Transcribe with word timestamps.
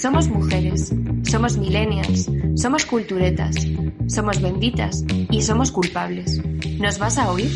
Somos 0.00 0.28
mujeres, 0.28 0.92
somos 1.24 1.56
millennials, 1.56 2.30
somos 2.54 2.86
culturetas, 2.86 3.56
somos 4.06 4.40
benditas 4.40 5.02
y 5.28 5.42
somos 5.42 5.72
culpables. 5.72 6.40
¿Nos 6.78 7.00
vas 7.00 7.18
a 7.18 7.32
oír? 7.32 7.50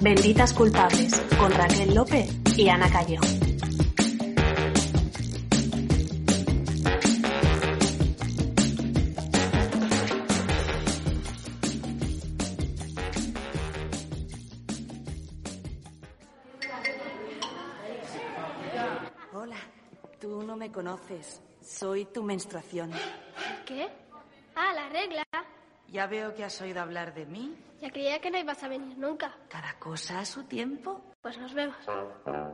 Benditas 0.00 0.52
culpables 0.52 1.20
con 1.36 1.50
Raquel 1.50 1.92
López 1.92 2.30
y 2.56 2.68
Ana 2.68 2.88
Callejo. 2.88 3.43
Conoces. 20.94 21.42
Soy 21.60 22.04
tu 22.06 22.22
menstruación. 22.22 22.92
¿Qué? 23.66 23.88
Ah, 24.54 24.72
la 24.74 24.88
regla. 24.88 25.24
Ya 25.88 26.06
veo 26.06 26.34
que 26.34 26.44
has 26.44 26.60
oído 26.60 26.80
hablar 26.80 27.14
de 27.14 27.26
mí. 27.26 27.56
Ya 27.80 27.90
creía 27.90 28.20
que 28.20 28.30
no 28.30 28.38
ibas 28.38 28.62
a 28.62 28.68
venir 28.68 28.96
nunca. 28.96 29.36
Cada 29.48 29.78
cosa 29.78 30.20
a 30.20 30.24
su 30.24 30.44
tiempo. 30.44 31.02
Pues 31.20 31.38
nos 31.38 31.52
vemos. 31.54 31.76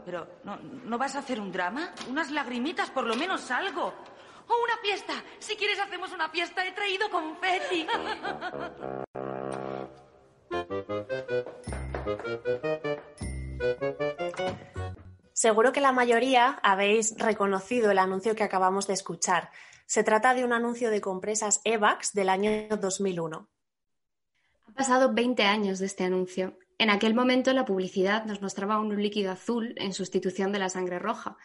Pero, 0.05 0.27
¿no, 0.45 0.57
¿no 0.57 0.99
vas 0.99 1.17
a 1.17 1.21
hacer 1.21 1.41
un 1.41 1.53
drama? 1.53 1.93
Unas 2.09 2.31
lagrimitas, 2.31 2.91
por 2.91 3.07
lo 3.07 3.15
menos 3.15 3.51
algo. 3.51 3.93
¡O 4.49 4.65
una 4.65 4.77
fiesta! 4.83 5.15
Si 5.39 5.57
quieres 5.57 5.79
hacemos 5.79 6.13
una 6.13 6.29
fiesta. 6.31 6.67
He 6.67 6.73
traído 6.73 7.09
confeti. 7.11 7.87
Seguro 15.41 15.73
que 15.73 15.81
la 15.81 15.93
mayoría 15.93 16.61
habéis 16.63 17.17
reconocido 17.17 17.91
el 17.91 17.97
anuncio 17.97 18.37
que 18.37 18.43
acabamos 18.43 18.87
de 18.87 18.93
escuchar. 18.93 19.51
Se 19.87 20.05
trata 20.05 20.35
de 20.35 20.45
un 20.45 20.53
anuncio 20.53 20.91
de 20.91 21.01
compresas 21.01 21.63
Evax 21.65 22.13
del 22.13 22.29
año 22.29 22.77
2001. 22.77 23.49
Ha 24.67 24.73
pasado 24.73 25.15
20 25.15 25.43
años 25.45 25.79
de 25.79 25.87
este 25.87 26.05
anuncio. 26.05 26.59
En 26.77 26.91
aquel 26.91 27.15
momento 27.15 27.55
la 27.55 27.65
publicidad 27.65 28.27
nos 28.27 28.43
mostraba 28.43 28.81
un 28.81 28.95
líquido 29.03 29.33
azul 29.33 29.73
en 29.79 29.95
sustitución 29.95 30.53
de 30.53 30.59
la 30.59 30.69
sangre 30.69 30.99
roja. 30.99 31.39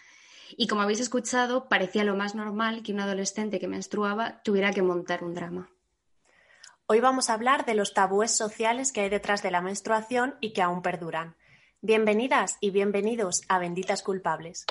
Y 0.57 0.67
como 0.67 0.81
habéis 0.81 0.99
escuchado, 0.99 1.69
parecía 1.69 2.03
lo 2.03 2.17
más 2.17 2.35
normal 2.35 2.83
que 2.83 2.91
un 2.91 2.99
adolescente 2.99 3.61
que 3.61 3.69
menstruaba 3.69 4.41
tuviera 4.43 4.73
que 4.73 4.81
montar 4.81 5.23
un 5.23 5.35
drama. 5.35 5.69
Hoy 6.85 6.99
vamos 6.99 7.29
a 7.29 7.33
hablar 7.33 7.63
de 7.63 7.75
los 7.75 7.93
tabúes 7.93 8.31
sociales 8.31 8.91
que 8.91 8.99
hay 8.99 9.09
detrás 9.09 9.41
de 9.41 9.51
la 9.51 9.61
menstruación 9.61 10.35
y 10.41 10.51
que 10.51 10.61
aún 10.61 10.81
perduran. 10.81 11.37
Bienvenidas 11.87 12.57
y 12.61 12.71
bienvenidos 12.71 13.43
a 13.47 13.59
Benditas 13.59 14.01
Culpables. 14.01 14.65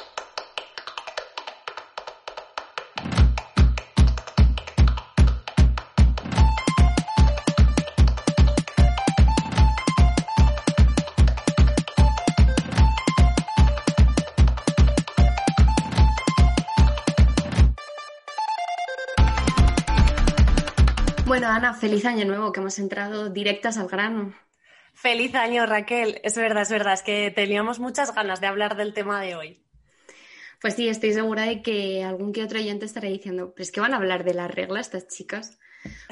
Bueno, 21.25 21.47
Ana, 21.47 21.75
feliz 21.75 22.05
año 22.07 22.25
nuevo, 22.25 22.51
que 22.51 22.59
hemos 22.59 22.81
entrado 22.81 23.31
directas 23.31 23.79
al 23.79 23.87
grano. 23.87 24.35
Feliz 24.95 25.35
año, 25.35 25.67
Raquel. 25.67 26.21
Es 26.25 26.37
verdad, 26.37 26.63
es 26.63 26.71
verdad, 26.71 26.95
es 26.95 27.03
que 27.03 27.31
teníamos 27.31 27.79
muchas 27.79 28.15
ganas 28.15 28.41
de 28.41 28.47
hablar 28.47 28.77
del 28.77 28.95
tema 28.95 29.21
de 29.21 29.35
hoy. 29.35 29.61
Pues 30.61 30.75
sí, 30.75 30.89
estoy 30.89 31.13
segura 31.13 31.43
de 31.43 31.61
que 31.61 32.05
algún 32.05 32.33
que 32.33 32.43
otro 32.43 32.59
oyente 32.59 32.87
estará 32.87 33.09
diciendo, 33.09 33.53
¿pero 33.55 33.63
es 33.65 33.71
que 33.71 33.81
van 33.81 33.93
a 33.93 33.99
hablar 33.99 34.25
de 34.25 34.33
la 34.33 34.49
regla 34.49 34.81
estas 34.81 35.09
chicas? 35.09 35.59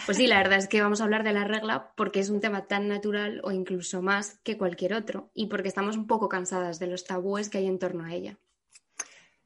Pues 0.05 0.19
sí, 0.19 0.27
la 0.27 0.37
verdad 0.37 0.59
es 0.59 0.69
que 0.69 0.83
vamos 0.83 1.01
a 1.01 1.05
hablar 1.05 1.25
de 1.25 1.33
la 1.33 1.45
regla 1.45 1.95
porque 1.97 2.21
es 2.21 2.29
un 2.29 2.41
tema 2.41 2.67
tan 2.67 2.89
natural 2.89 3.41
o 3.45 3.53
incluso 3.53 4.03
más 4.03 4.39
que 4.43 4.59
cualquier 4.59 4.93
otro 4.93 5.31
y 5.33 5.47
porque 5.47 5.69
estamos 5.69 5.97
un 5.97 6.07
poco 6.07 6.29
cansadas 6.29 6.79
de 6.79 6.89
los 6.89 7.05
tabúes 7.05 7.49
que 7.49 7.59
hay 7.59 7.67
en 7.67 7.79
torno 7.79 8.05
a 8.05 8.13
ella. 8.13 8.37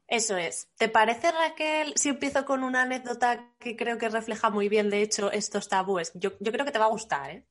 Eso 0.07 0.35
es. 0.37 0.69
¿Te 0.77 0.89
parece, 0.89 1.31
Raquel, 1.31 1.93
si 1.95 2.09
empiezo 2.09 2.45
con 2.45 2.63
una 2.63 2.81
anécdota 2.81 3.53
que 3.59 3.75
creo 3.75 3.97
que 3.97 4.09
refleja 4.09 4.49
muy 4.49 4.67
bien, 4.67 4.89
de 4.89 5.01
hecho, 5.01 5.31
estos 5.31 5.69
tabúes? 5.69 6.11
Yo, 6.15 6.33
yo 6.39 6.51
creo 6.51 6.65
que 6.65 6.71
te 6.71 6.79
va 6.79 6.85
a 6.85 6.89
gustar, 6.89 7.31
¿eh? 7.31 7.45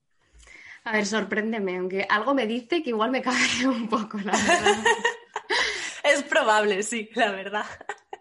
A 0.86 0.92
ver, 0.92 1.04
sorpréndeme, 1.04 1.78
aunque 1.78 2.06
algo 2.08 2.32
me 2.32 2.46
dice 2.46 2.80
que 2.80 2.90
igual 2.90 3.10
me 3.10 3.20
cabe 3.20 3.66
un 3.66 3.88
poco, 3.88 4.18
la 4.18 4.30
verdad. 4.30 4.84
es 6.04 6.22
probable, 6.22 6.84
sí, 6.84 7.10
la 7.16 7.32
verdad. 7.32 7.66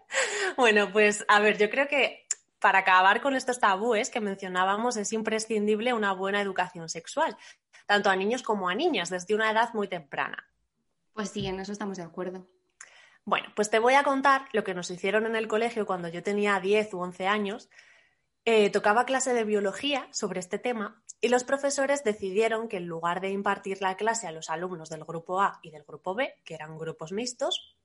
bueno, 0.56 0.90
pues 0.90 1.24
a 1.28 1.38
ver, 1.38 1.58
yo 1.58 1.70
creo 1.70 1.86
que 1.86 2.26
para 2.58 2.80
acabar 2.80 3.20
con 3.20 3.36
estos 3.36 3.60
tabúes 3.60 4.10
que 4.10 4.20
mencionábamos 4.20 4.96
es 4.96 5.12
imprescindible 5.12 5.92
una 5.92 6.12
buena 6.12 6.40
educación 6.40 6.88
sexual, 6.88 7.36
tanto 7.86 8.10
a 8.10 8.16
niños 8.16 8.42
como 8.42 8.68
a 8.68 8.74
niñas, 8.74 9.10
desde 9.10 9.36
una 9.36 9.52
edad 9.52 9.72
muy 9.72 9.86
temprana. 9.86 10.48
Pues 11.12 11.30
sí, 11.30 11.46
en 11.46 11.60
eso 11.60 11.70
estamos 11.70 11.98
de 11.98 12.02
acuerdo. 12.02 12.48
Bueno, 13.24 13.46
pues 13.54 13.70
te 13.70 13.78
voy 13.78 13.94
a 13.94 14.02
contar 14.02 14.48
lo 14.52 14.64
que 14.64 14.74
nos 14.74 14.90
hicieron 14.90 15.24
en 15.26 15.36
el 15.36 15.46
colegio 15.46 15.86
cuando 15.86 16.08
yo 16.08 16.24
tenía 16.24 16.58
10 16.58 16.94
u 16.94 16.98
11 16.98 17.28
años. 17.28 17.70
Eh, 18.44 18.70
tocaba 18.70 19.04
clase 19.04 19.34
de 19.34 19.44
biología 19.44 20.08
sobre 20.10 20.40
este 20.40 20.58
tema 20.58 21.00
y 21.20 21.28
los 21.28 21.44
profesores 21.44 22.04
decidieron 22.04 22.68
que 22.68 22.76
en 22.76 22.86
lugar 22.86 23.20
de 23.20 23.30
impartir 23.30 23.80
la 23.80 23.96
clase 23.96 24.26
a 24.26 24.32
los 24.32 24.50
alumnos 24.50 24.90
del 24.90 25.04
grupo 25.04 25.40
A 25.40 25.58
y 25.62 25.70
del 25.70 25.84
grupo 25.84 26.14
B, 26.14 26.34
que 26.44 26.54
eran 26.54 26.78
grupos 26.78 27.12
mixtos, 27.12 27.76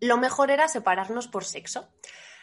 lo 0.00 0.16
mejor 0.16 0.50
era 0.50 0.68
separarnos 0.68 1.28
por 1.28 1.44
sexo. 1.44 1.88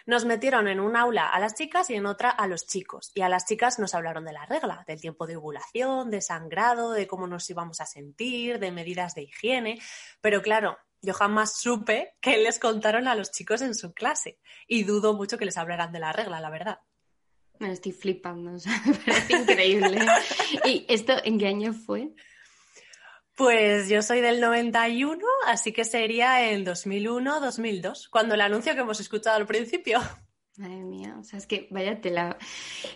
Nos 0.05 0.25
metieron 0.25 0.67
en 0.67 0.79
un 0.79 0.95
aula 0.95 1.27
a 1.27 1.39
las 1.39 1.55
chicas 1.55 1.89
y 1.89 1.95
en 1.95 2.05
otra 2.05 2.29
a 2.29 2.47
los 2.47 2.65
chicos. 2.65 3.11
Y 3.13 3.21
a 3.21 3.29
las 3.29 3.45
chicas 3.45 3.79
nos 3.79 3.93
hablaron 3.93 4.25
de 4.25 4.33
la 4.33 4.45
regla, 4.45 4.83
del 4.87 4.99
tiempo 4.99 5.27
de 5.27 5.35
ovulación, 5.35 6.09
de 6.09 6.21
sangrado, 6.21 6.91
de 6.91 7.05
cómo 7.05 7.27
nos 7.27 7.49
íbamos 7.49 7.81
a 7.81 7.85
sentir, 7.85 8.59
de 8.59 8.71
medidas 8.71 9.13
de 9.13 9.23
higiene. 9.23 9.79
Pero 10.21 10.41
claro, 10.41 10.77
yo 11.01 11.13
jamás 11.13 11.57
supe 11.57 12.15
que 12.21 12.37
les 12.37 12.59
contaron 12.59 13.07
a 13.07 13.15
los 13.15 13.31
chicos 13.31 13.61
en 13.61 13.75
su 13.75 13.93
clase. 13.93 14.39
Y 14.67 14.83
dudo 14.83 15.13
mucho 15.13 15.37
que 15.37 15.45
les 15.45 15.57
hablaran 15.57 15.91
de 15.91 15.99
la 15.99 16.13
regla, 16.13 16.39
la 16.39 16.49
verdad. 16.49 16.79
Me 17.59 17.71
estoy 17.73 17.91
flipando, 17.91 18.53
o 18.55 18.59
sea, 18.59 18.81
me 18.85 18.93
parece 18.93 19.33
increíble. 19.33 19.99
¿Y 20.65 20.85
esto 20.87 21.13
en 21.23 21.37
qué 21.37 21.47
año 21.47 21.73
fue? 21.73 22.09
Pues 23.35 23.87
yo 23.87 24.01
soy 24.01 24.19
del 24.19 24.41
91, 24.41 25.25
así 25.47 25.71
que 25.71 25.85
sería 25.85 26.51
en 26.51 26.65
2001-2002, 26.65 28.09
cuando 28.09 28.35
el 28.35 28.41
anuncio 28.41 28.73
que 28.73 28.81
hemos 28.81 28.99
escuchado 28.99 29.37
al 29.37 29.47
principio. 29.47 29.99
Madre 30.59 30.83
mía, 30.83 31.15
o 31.17 31.23
sea, 31.23 31.39
es 31.39 31.47
que 31.47 31.69
vaya 31.71 32.01
tela. 32.01 32.37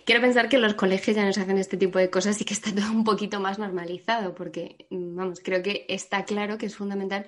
Quiero 0.04 0.20
pensar 0.20 0.50
que 0.50 0.58
los 0.58 0.74
colegios 0.74 1.16
ya 1.16 1.24
nos 1.24 1.38
hacen 1.38 1.56
este 1.56 1.78
tipo 1.78 1.98
de 1.98 2.10
cosas 2.10 2.38
y 2.38 2.44
que 2.44 2.52
está 2.52 2.74
todo 2.74 2.90
un 2.92 3.04
poquito 3.04 3.40
más 3.40 3.58
normalizado, 3.58 4.34
porque, 4.34 4.86
vamos, 4.90 5.40
creo 5.42 5.62
que 5.62 5.86
está 5.88 6.26
claro 6.26 6.58
que 6.58 6.66
es 6.66 6.76
fundamental 6.76 7.24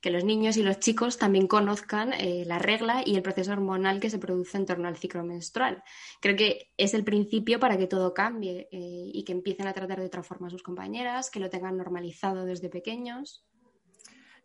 que 0.00 0.10
los 0.10 0.22
niños 0.22 0.56
y 0.56 0.62
los 0.62 0.78
chicos 0.78 1.18
también 1.18 1.48
conozcan 1.48 2.12
eh, 2.12 2.44
la 2.46 2.60
regla 2.60 3.02
y 3.04 3.16
el 3.16 3.22
proceso 3.22 3.50
hormonal 3.50 3.98
que 3.98 4.10
se 4.10 4.20
produce 4.20 4.58
en 4.58 4.66
torno 4.66 4.86
al 4.86 4.96
ciclo 4.96 5.24
menstrual. 5.24 5.82
Creo 6.20 6.36
que 6.36 6.70
es 6.76 6.94
el 6.94 7.02
principio 7.02 7.58
para 7.58 7.76
que 7.76 7.88
todo 7.88 8.14
cambie 8.14 8.68
eh, 8.70 9.10
y 9.12 9.24
que 9.24 9.32
empiecen 9.32 9.66
a 9.66 9.72
tratar 9.72 9.98
de 9.98 10.06
otra 10.06 10.22
forma 10.22 10.46
a 10.46 10.50
sus 10.50 10.62
compañeras, 10.62 11.30
que 11.30 11.40
lo 11.40 11.50
tengan 11.50 11.76
normalizado 11.76 12.44
desde 12.44 12.68
pequeños. 12.68 13.44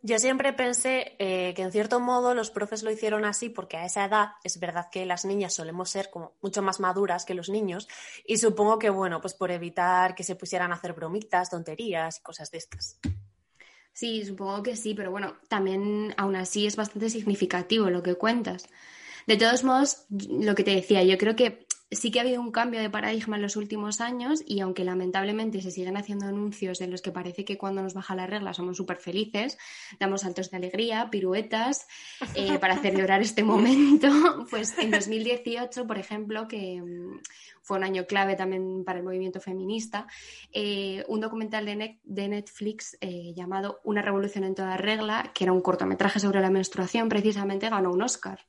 Yo 0.06 0.20
siempre 0.20 0.52
pensé 0.52 1.16
eh, 1.18 1.52
que 1.56 1.62
en 1.62 1.72
cierto 1.72 1.98
modo 1.98 2.32
los 2.32 2.52
profes 2.52 2.84
lo 2.84 2.92
hicieron 2.92 3.24
así 3.24 3.48
porque 3.48 3.76
a 3.76 3.86
esa 3.86 4.04
edad 4.04 4.28
es 4.44 4.60
verdad 4.60 4.86
que 4.88 5.04
las 5.04 5.24
niñas 5.24 5.54
solemos 5.54 5.90
ser 5.90 6.10
como 6.10 6.36
mucho 6.40 6.62
más 6.62 6.78
maduras 6.78 7.24
que 7.24 7.34
los 7.34 7.48
niños 7.48 7.88
y 8.24 8.36
supongo 8.36 8.78
que 8.78 8.88
bueno, 8.88 9.20
pues 9.20 9.34
por 9.34 9.50
evitar 9.50 10.14
que 10.14 10.22
se 10.22 10.36
pusieran 10.36 10.70
a 10.70 10.76
hacer 10.76 10.92
bromitas, 10.92 11.50
tonterías 11.50 12.20
y 12.20 12.22
cosas 12.22 12.52
de 12.52 12.58
estas. 12.58 13.00
Sí, 13.92 14.24
supongo 14.24 14.62
que 14.62 14.76
sí, 14.76 14.94
pero 14.94 15.10
bueno, 15.10 15.38
también 15.48 16.14
aún 16.16 16.36
así 16.36 16.68
es 16.68 16.76
bastante 16.76 17.10
significativo 17.10 17.90
lo 17.90 18.04
que 18.04 18.14
cuentas. 18.14 18.68
De 19.26 19.36
todos 19.36 19.64
modos, 19.64 20.04
lo 20.08 20.54
que 20.54 20.62
te 20.62 20.70
decía, 20.70 21.02
yo 21.02 21.18
creo 21.18 21.34
que 21.34 21.65
sí 21.90 22.10
que 22.10 22.18
ha 22.18 22.22
habido 22.22 22.40
un 22.40 22.50
cambio 22.50 22.80
de 22.80 22.90
paradigma 22.90 23.36
en 23.36 23.42
los 23.42 23.56
últimos 23.56 24.00
años 24.00 24.42
y 24.44 24.60
aunque 24.60 24.84
lamentablemente 24.84 25.62
se 25.62 25.70
siguen 25.70 25.96
haciendo 25.96 26.26
anuncios 26.26 26.80
en 26.80 26.90
los 26.90 27.00
que 27.00 27.12
parece 27.12 27.44
que 27.44 27.56
cuando 27.56 27.82
nos 27.82 27.94
baja 27.94 28.16
la 28.16 28.26
regla 28.26 28.54
somos 28.54 28.76
súper 28.76 28.96
felices, 28.96 29.56
damos 30.00 30.22
saltos 30.22 30.50
de 30.50 30.56
alegría, 30.56 31.08
piruetas 31.10 31.86
eh, 32.34 32.58
para 32.60 32.78
celebrar 32.78 33.22
este 33.22 33.44
momento, 33.44 34.08
pues 34.50 34.76
en 34.78 34.90
2018, 34.90 35.86
por 35.86 35.98
ejemplo, 35.98 36.48
que 36.48 36.82
mm, 36.82 37.20
fue 37.62 37.78
un 37.78 37.84
año 37.84 38.06
clave 38.06 38.34
también 38.34 38.84
para 38.84 38.98
el 38.98 39.04
movimiento 39.04 39.40
feminista, 39.40 40.08
eh, 40.52 41.04
un 41.06 41.20
documental 41.20 41.66
de, 41.66 42.00
de 42.02 42.28
Netflix 42.28 42.96
eh, 43.00 43.32
llamado 43.34 43.80
Una 43.84 44.02
revolución 44.02 44.42
en 44.44 44.54
toda 44.56 44.76
regla, 44.76 45.30
que 45.34 45.44
era 45.44 45.52
un 45.52 45.60
cortometraje 45.60 46.18
sobre 46.18 46.40
la 46.40 46.50
menstruación, 46.50 47.08
precisamente 47.08 47.68
ganó 47.68 47.92
un 47.92 48.02
Oscar. 48.02 48.40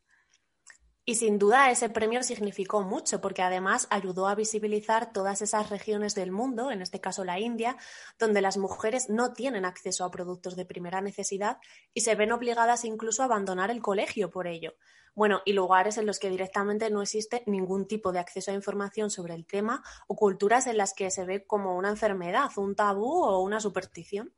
Y 1.10 1.16
sin 1.16 1.40
duda 1.40 1.72
ese 1.72 1.88
premio 1.88 2.22
significó 2.22 2.82
mucho 2.82 3.22
porque 3.22 3.42
además 3.42 3.88
ayudó 3.90 4.28
a 4.28 4.36
visibilizar 4.36 5.14
todas 5.14 5.42
esas 5.42 5.70
regiones 5.70 6.16
del 6.16 6.34
mundo, 6.34 6.70
en 6.70 6.82
este 6.82 7.00
caso 7.00 7.24
la 7.24 7.40
India, 7.40 7.78
donde 8.20 8.42
las 8.42 8.58
mujeres 8.58 9.10
no 9.10 9.32
tienen 9.32 9.64
acceso 9.64 10.04
a 10.04 10.12
productos 10.12 10.58
de 10.58 10.66
primera 10.66 11.00
necesidad 11.00 11.60
y 11.94 12.02
se 12.02 12.16
ven 12.16 12.34
obligadas 12.34 12.84
incluso 12.84 13.22
a 13.22 13.26
abandonar 13.28 13.72
el 13.72 13.82
colegio 13.82 14.30
por 14.30 14.48
ello. 14.48 14.74
Bueno, 15.16 15.40
y 15.46 15.54
lugares 15.54 15.98
en 15.98 16.08
los 16.08 16.20
que 16.20 16.30
directamente 16.30 16.90
no 16.90 17.02
existe 17.02 17.42
ningún 17.46 17.88
tipo 17.88 18.12
de 18.12 18.20
acceso 18.20 18.52
a 18.52 18.56
información 18.56 19.10
sobre 19.10 19.34
el 19.34 19.46
tema 19.46 19.82
o 20.08 20.16
culturas 20.18 20.68
en 20.68 20.76
las 20.76 20.94
que 20.94 21.10
se 21.10 21.24
ve 21.24 21.48
como 21.48 21.78
una 21.78 21.88
enfermedad, 21.88 22.50
un 22.58 22.76
tabú 22.76 23.24
o 23.24 23.40
una 23.40 23.62
superstición. 23.62 24.34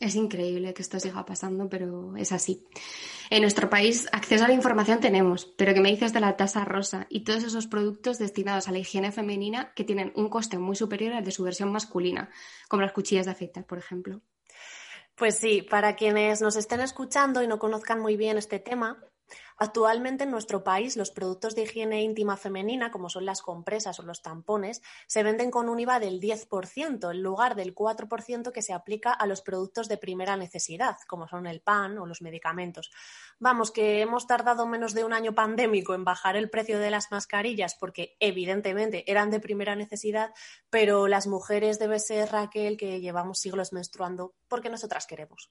Es 0.00 0.14
increíble 0.14 0.74
que 0.74 0.82
esto 0.82 1.00
siga 1.00 1.24
pasando, 1.24 1.68
pero 1.68 2.16
es 2.16 2.30
así. 2.30 2.64
En 3.30 3.42
nuestro 3.42 3.68
país 3.68 4.06
acceso 4.12 4.44
a 4.44 4.48
la 4.48 4.54
información 4.54 5.00
tenemos, 5.00 5.46
pero 5.56 5.74
¿qué 5.74 5.80
me 5.80 5.90
dices 5.90 6.12
de 6.12 6.20
la 6.20 6.36
tasa 6.36 6.64
rosa 6.64 7.06
y 7.10 7.24
todos 7.24 7.42
esos 7.42 7.66
productos 7.66 8.18
destinados 8.18 8.68
a 8.68 8.72
la 8.72 8.78
higiene 8.78 9.10
femenina 9.10 9.72
que 9.74 9.82
tienen 9.82 10.12
un 10.14 10.28
coste 10.28 10.58
muy 10.58 10.76
superior 10.76 11.14
al 11.14 11.24
de 11.24 11.32
su 11.32 11.42
versión 11.42 11.72
masculina, 11.72 12.30
como 12.68 12.82
las 12.82 12.92
cuchillas 12.92 13.26
de 13.26 13.32
afeitar, 13.32 13.66
por 13.66 13.78
ejemplo? 13.78 14.22
Pues 15.16 15.36
sí, 15.36 15.62
para 15.62 15.96
quienes 15.96 16.40
nos 16.40 16.54
estén 16.54 16.80
escuchando 16.80 17.42
y 17.42 17.48
no 17.48 17.58
conozcan 17.58 17.98
muy 17.98 18.16
bien 18.16 18.38
este 18.38 18.60
tema, 18.60 19.04
Actualmente 19.56 20.24
en 20.24 20.30
nuestro 20.30 20.62
país 20.62 20.96
los 20.96 21.10
productos 21.10 21.54
de 21.54 21.62
higiene 21.62 22.02
íntima 22.02 22.36
femenina, 22.36 22.90
como 22.90 23.10
son 23.10 23.24
las 23.26 23.42
compresas 23.42 23.98
o 23.98 24.02
los 24.02 24.22
tampones, 24.22 24.82
se 25.06 25.22
venden 25.22 25.50
con 25.50 25.68
un 25.68 25.80
IVA 25.80 25.98
del 25.98 26.20
10% 26.20 27.10
en 27.10 27.22
lugar 27.22 27.56
del 27.56 27.74
4% 27.74 28.52
que 28.52 28.62
se 28.62 28.72
aplica 28.72 29.12
a 29.12 29.26
los 29.26 29.42
productos 29.42 29.88
de 29.88 29.98
primera 29.98 30.36
necesidad, 30.36 30.96
como 31.06 31.26
son 31.26 31.46
el 31.46 31.60
pan 31.60 31.98
o 31.98 32.06
los 32.06 32.22
medicamentos. 32.22 32.90
Vamos, 33.38 33.70
que 33.70 34.00
hemos 34.00 34.26
tardado 34.26 34.66
menos 34.66 34.94
de 34.94 35.04
un 35.04 35.12
año 35.12 35.34
pandémico 35.34 35.94
en 35.94 36.04
bajar 36.04 36.36
el 36.36 36.50
precio 36.50 36.78
de 36.78 36.90
las 36.90 37.10
mascarillas 37.10 37.74
porque 37.74 38.16
evidentemente 38.20 39.10
eran 39.10 39.30
de 39.30 39.40
primera 39.40 39.76
necesidad, 39.76 40.32
pero 40.70 41.08
las 41.08 41.26
mujeres 41.26 41.78
debe 41.78 41.98
ser 41.98 42.30
Raquel 42.30 42.76
que 42.76 43.00
llevamos 43.00 43.38
siglos 43.38 43.72
menstruando 43.72 44.34
porque 44.48 44.70
nosotras 44.70 45.06
queremos. 45.06 45.50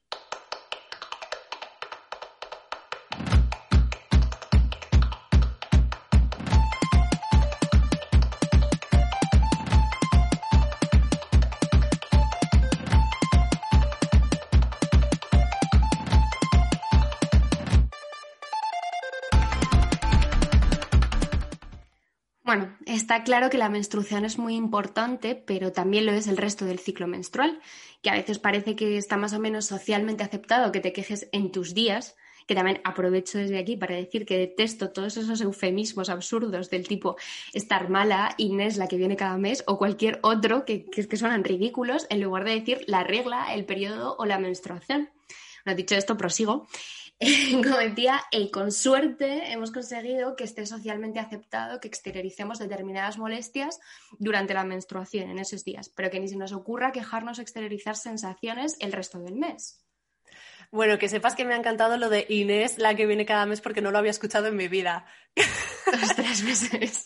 Está 23.07 23.23
claro 23.23 23.49
que 23.49 23.57
la 23.57 23.69
menstruación 23.69 24.25
es 24.25 24.37
muy 24.37 24.55
importante, 24.55 25.33
pero 25.33 25.71
también 25.71 26.05
lo 26.05 26.11
es 26.11 26.27
el 26.27 26.35
resto 26.35 26.65
del 26.65 26.77
ciclo 26.77 27.07
menstrual, 27.07 27.61
que 28.01 28.09
a 28.09 28.13
veces 28.13 28.37
parece 28.37 28.75
que 28.75 28.97
está 28.97 29.15
más 29.15 29.31
o 29.31 29.39
menos 29.39 29.63
socialmente 29.63 30.25
aceptado 30.25 30.73
que 30.73 30.81
te 30.81 30.91
quejes 30.91 31.29
en 31.31 31.53
tus 31.53 31.73
días, 31.73 32.17
que 32.47 32.53
también 32.53 32.81
aprovecho 32.83 33.37
desde 33.37 33.59
aquí 33.59 33.77
para 33.77 33.95
decir 33.95 34.25
que 34.25 34.37
detesto 34.37 34.89
todos 34.91 35.15
esos 35.15 35.39
eufemismos 35.39 36.09
absurdos 36.09 36.69
del 36.69 36.85
tipo 36.85 37.15
estar 37.53 37.89
mala, 37.89 38.35
Inés 38.37 38.75
la 38.75 38.89
que 38.89 38.97
viene 38.97 39.15
cada 39.15 39.37
mes, 39.37 39.63
o 39.67 39.77
cualquier 39.77 40.19
otro 40.21 40.65
que, 40.65 40.83
que, 40.83 41.15
suenan 41.15 41.45
ridículos, 41.45 42.07
en 42.09 42.19
lugar 42.19 42.43
de 42.43 42.59
decir 42.59 42.83
la 42.87 43.05
regla, 43.05 43.53
el 43.53 43.63
periodo 43.63 44.17
o 44.19 44.25
la 44.25 44.37
menstruación. 44.37 45.09
Bueno, 45.63 45.77
dicho 45.77 45.95
esto, 45.95 46.17
prosigo. 46.17 46.67
como 47.63 47.77
decía, 47.77 48.21
eh, 48.31 48.51
con 48.51 48.71
suerte 48.71 49.51
hemos 49.51 49.71
conseguido 49.71 50.35
que 50.35 50.43
esté 50.43 50.67
socialmente 50.67 51.19
aceptado 51.19 51.79
que 51.79 51.87
exterioricemos 51.87 52.59
determinadas 52.59 53.17
molestias 53.17 53.79
durante 54.19 54.53
la 54.53 54.63
menstruación 54.63 55.31
en 55.31 55.39
esos 55.39 55.63
días, 55.63 55.89
pero 55.89 56.11
que 56.11 56.19
ni 56.19 56.27
se 56.27 56.35
nos 56.35 56.53
ocurra 56.53 56.91
quejarnos 56.91 57.39
exteriorizar 57.39 57.95
sensaciones 57.95 58.77
el 58.79 58.91
resto 58.91 59.17
del 59.19 59.35
mes. 59.35 59.86
Bueno, 60.71 60.99
que 60.99 61.07
sepas 61.07 61.35
que 61.35 61.45
me 61.45 61.53
ha 61.53 61.57
encantado 61.57 61.97
lo 61.97 62.09
de 62.09 62.25
Inés, 62.29 62.77
la 62.77 62.95
que 62.95 63.05
viene 63.05 63.25
cada 63.25 63.45
mes, 63.45 63.61
porque 63.61 63.81
no 63.81 63.91
lo 63.91 63.97
había 63.97 64.11
escuchado 64.11 64.47
en 64.47 64.55
mi 64.55 64.67
vida. 64.67 65.05
tres 66.15 66.43
meses. 66.43 67.05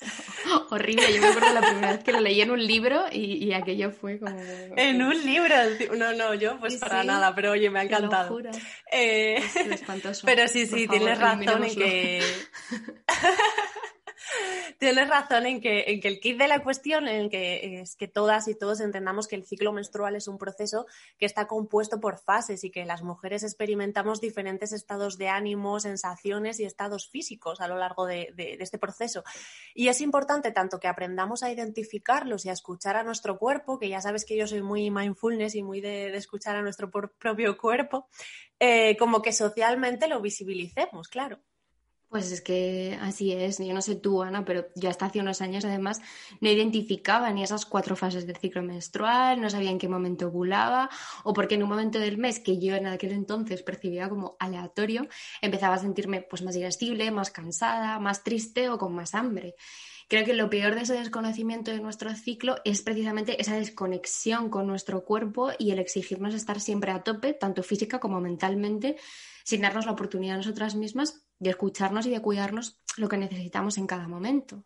Horrible. 0.69 1.13
Yo 1.13 1.21
me 1.21 1.27
acuerdo 1.27 1.53
la 1.53 1.61
primera 1.61 1.91
vez 1.93 2.03
que 2.03 2.11
lo 2.11 2.19
leí 2.19 2.41
en 2.41 2.51
un 2.51 2.65
libro 2.65 3.05
y, 3.11 3.53
aquello 3.53 3.91
fue 3.91 4.19
como. 4.19 4.35
En 4.75 5.01
un 5.01 5.25
libro. 5.25 5.55
No, 5.95 6.13
no, 6.13 6.33
yo 6.33 6.59
pues 6.59 6.77
para 6.77 7.03
nada, 7.03 7.35
pero 7.35 7.51
oye, 7.51 7.69
me 7.69 7.79
ha 7.79 7.83
encantado. 7.83 8.39
Eh... 8.91 9.41
espantoso. 9.71 10.25
Pero 10.25 10.47
sí, 10.47 10.65
sí, 10.65 10.87
tienes 10.87 11.19
razón 11.19 11.63
en 11.63 11.75
que. 11.75 12.23
Tienes 14.81 15.09
razón 15.09 15.45
en 15.45 15.61
que, 15.61 15.81
el 16.03 16.19
kit 16.19 16.39
de 16.39 16.47
la 16.47 16.63
cuestión 16.63 17.07
en 17.07 17.29
que 17.29 17.81
es 17.81 17.95
que 17.95 18.07
todas 18.07 18.47
y 18.47 18.55
todos 18.55 18.79
entendamos 18.79 19.27
que 19.27 19.35
el 19.35 19.45
ciclo 19.45 19.71
menstrual 19.71 20.15
es 20.15 20.27
un 20.27 20.39
proceso 20.39 20.87
que 21.19 21.27
está 21.27 21.45
compuesto 21.45 21.99
por 21.99 22.17
fases 22.17 22.63
y 22.63 22.71
que 22.71 22.83
las 22.83 23.03
mujeres 23.03 23.43
experimentamos 23.43 24.21
diferentes 24.21 24.73
estados 24.73 25.19
de 25.19 25.29
ánimo, 25.29 25.79
sensaciones 25.79 26.59
y 26.59 26.63
estados 26.63 27.07
físicos 27.07 27.61
a 27.61 27.67
lo 27.67 27.77
largo 27.77 28.07
de, 28.07 28.33
este 28.59 28.79
proceso. 28.79 29.23
Y 29.75 29.89
es 29.89 30.01
importante 30.01 30.51
tanto 30.51 30.79
que 30.79 30.87
aprendamos 30.87 31.43
a 31.43 31.51
identificarlos 31.51 32.47
y 32.47 32.49
a 32.49 32.53
escuchar 32.53 32.95
a 32.95 33.03
nuestro 33.03 33.37
cuerpo, 33.37 33.77
que 33.77 33.87
ya 33.87 34.01
sabes 34.01 34.25
que 34.25 34.35
yo 34.35 34.47
soy 34.47 34.63
muy 34.63 34.89
mindfulness 34.89 35.53
y 35.53 35.61
muy 35.61 35.79
de, 35.81 36.07
escuchar 36.17 36.55
a 36.55 36.63
nuestro 36.63 36.89
propio 36.89 37.55
cuerpo, 37.55 38.07
eh, 38.59 38.97
como 38.97 39.21
que 39.21 39.31
socialmente 39.31 40.07
lo 40.07 40.21
visibilicemos, 40.21 41.07
claro. 41.07 41.39
Pues 42.11 42.29
es 42.33 42.41
que 42.41 42.97
así 43.01 43.31
es. 43.31 43.59
Yo 43.59 43.73
no 43.73 43.81
sé 43.81 43.95
tú, 43.95 44.21
Ana, 44.21 44.43
pero 44.43 44.65
yo 44.75 44.89
hasta 44.89 45.05
hace 45.05 45.21
unos 45.21 45.39
años 45.39 45.63
además 45.63 46.01
no 46.41 46.49
identificaba 46.49 47.31
ni 47.31 47.41
esas 47.41 47.65
cuatro 47.65 47.95
fases 47.95 48.27
del 48.27 48.35
ciclo 48.35 48.61
menstrual, 48.63 49.39
no 49.39 49.49
sabía 49.49 49.71
en 49.71 49.79
qué 49.79 49.87
momento 49.87 50.27
ovulaba 50.27 50.89
o 51.23 51.31
porque 51.31 51.55
en 51.55 51.63
un 51.63 51.69
momento 51.69 51.99
del 51.99 52.17
mes 52.17 52.41
que 52.41 52.59
yo 52.59 52.75
en 52.75 52.87
aquel 52.87 53.13
entonces 53.13 53.63
percibía 53.63 54.09
como 54.09 54.35
aleatorio, 54.39 55.07
empezaba 55.41 55.75
a 55.75 55.77
sentirme 55.77 56.21
pues 56.21 56.41
más 56.41 56.53
irascible, 56.57 57.11
más 57.11 57.31
cansada, 57.31 57.97
más 57.99 58.23
triste 58.25 58.67
o 58.67 58.77
con 58.77 58.93
más 58.93 59.15
hambre. 59.15 59.55
Creo 60.09 60.25
que 60.25 60.33
lo 60.33 60.49
peor 60.49 60.75
de 60.75 60.81
ese 60.81 60.95
desconocimiento 60.95 61.71
de 61.71 61.79
nuestro 61.79 62.13
ciclo 62.13 62.57
es 62.65 62.81
precisamente 62.81 63.41
esa 63.41 63.55
desconexión 63.55 64.49
con 64.49 64.67
nuestro 64.67 65.05
cuerpo 65.05 65.51
y 65.57 65.71
el 65.71 65.79
exigirnos 65.79 66.33
estar 66.33 66.59
siempre 66.59 66.91
a 66.91 67.03
tope, 67.03 67.31
tanto 67.33 67.63
física 67.63 68.01
como 68.01 68.19
mentalmente, 68.19 68.97
sin 69.45 69.61
darnos 69.61 69.85
la 69.85 69.93
oportunidad 69.93 70.35
a 70.35 70.37
nosotras 70.39 70.75
mismas 70.75 71.25
de 71.41 71.49
escucharnos 71.49 72.05
y 72.05 72.11
de 72.11 72.21
cuidarnos 72.21 72.79
lo 72.97 73.09
que 73.09 73.17
necesitamos 73.17 73.77
en 73.79 73.87
cada 73.87 74.07
momento. 74.07 74.63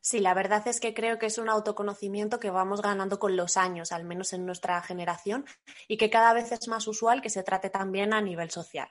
Sí, 0.00 0.18
la 0.18 0.32
verdad 0.32 0.66
es 0.66 0.80
que 0.80 0.94
creo 0.94 1.18
que 1.18 1.26
es 1.26 1.36
un 1.36 1.50
autoconocimiento 1.50 2.40
que 2.40 2.48
vamos 2.48 2.80
ganando 2.80 3.18
con 3.18 3.36
los 3.36 3.58
años, 3.58 3.92
al 3.92 4.04
menos 4.04 4.32
en 4.32 4.46
nuestra 4.46 4.80
generación, 4.80 5.44
y 5.86 5.98
que 5.98 6.08
cada 6.08 6.32
vez 6.32 6.50
es 6.52 6.66
más 6.68 6.88
usual 6.88 7.20
que 7.20 7.28
se 7.28 7.42
trate 7.42 7.68
también 7.68 8.14
a 8.14 8.22
nivel 8.22 8.50
social. 8.50 8.88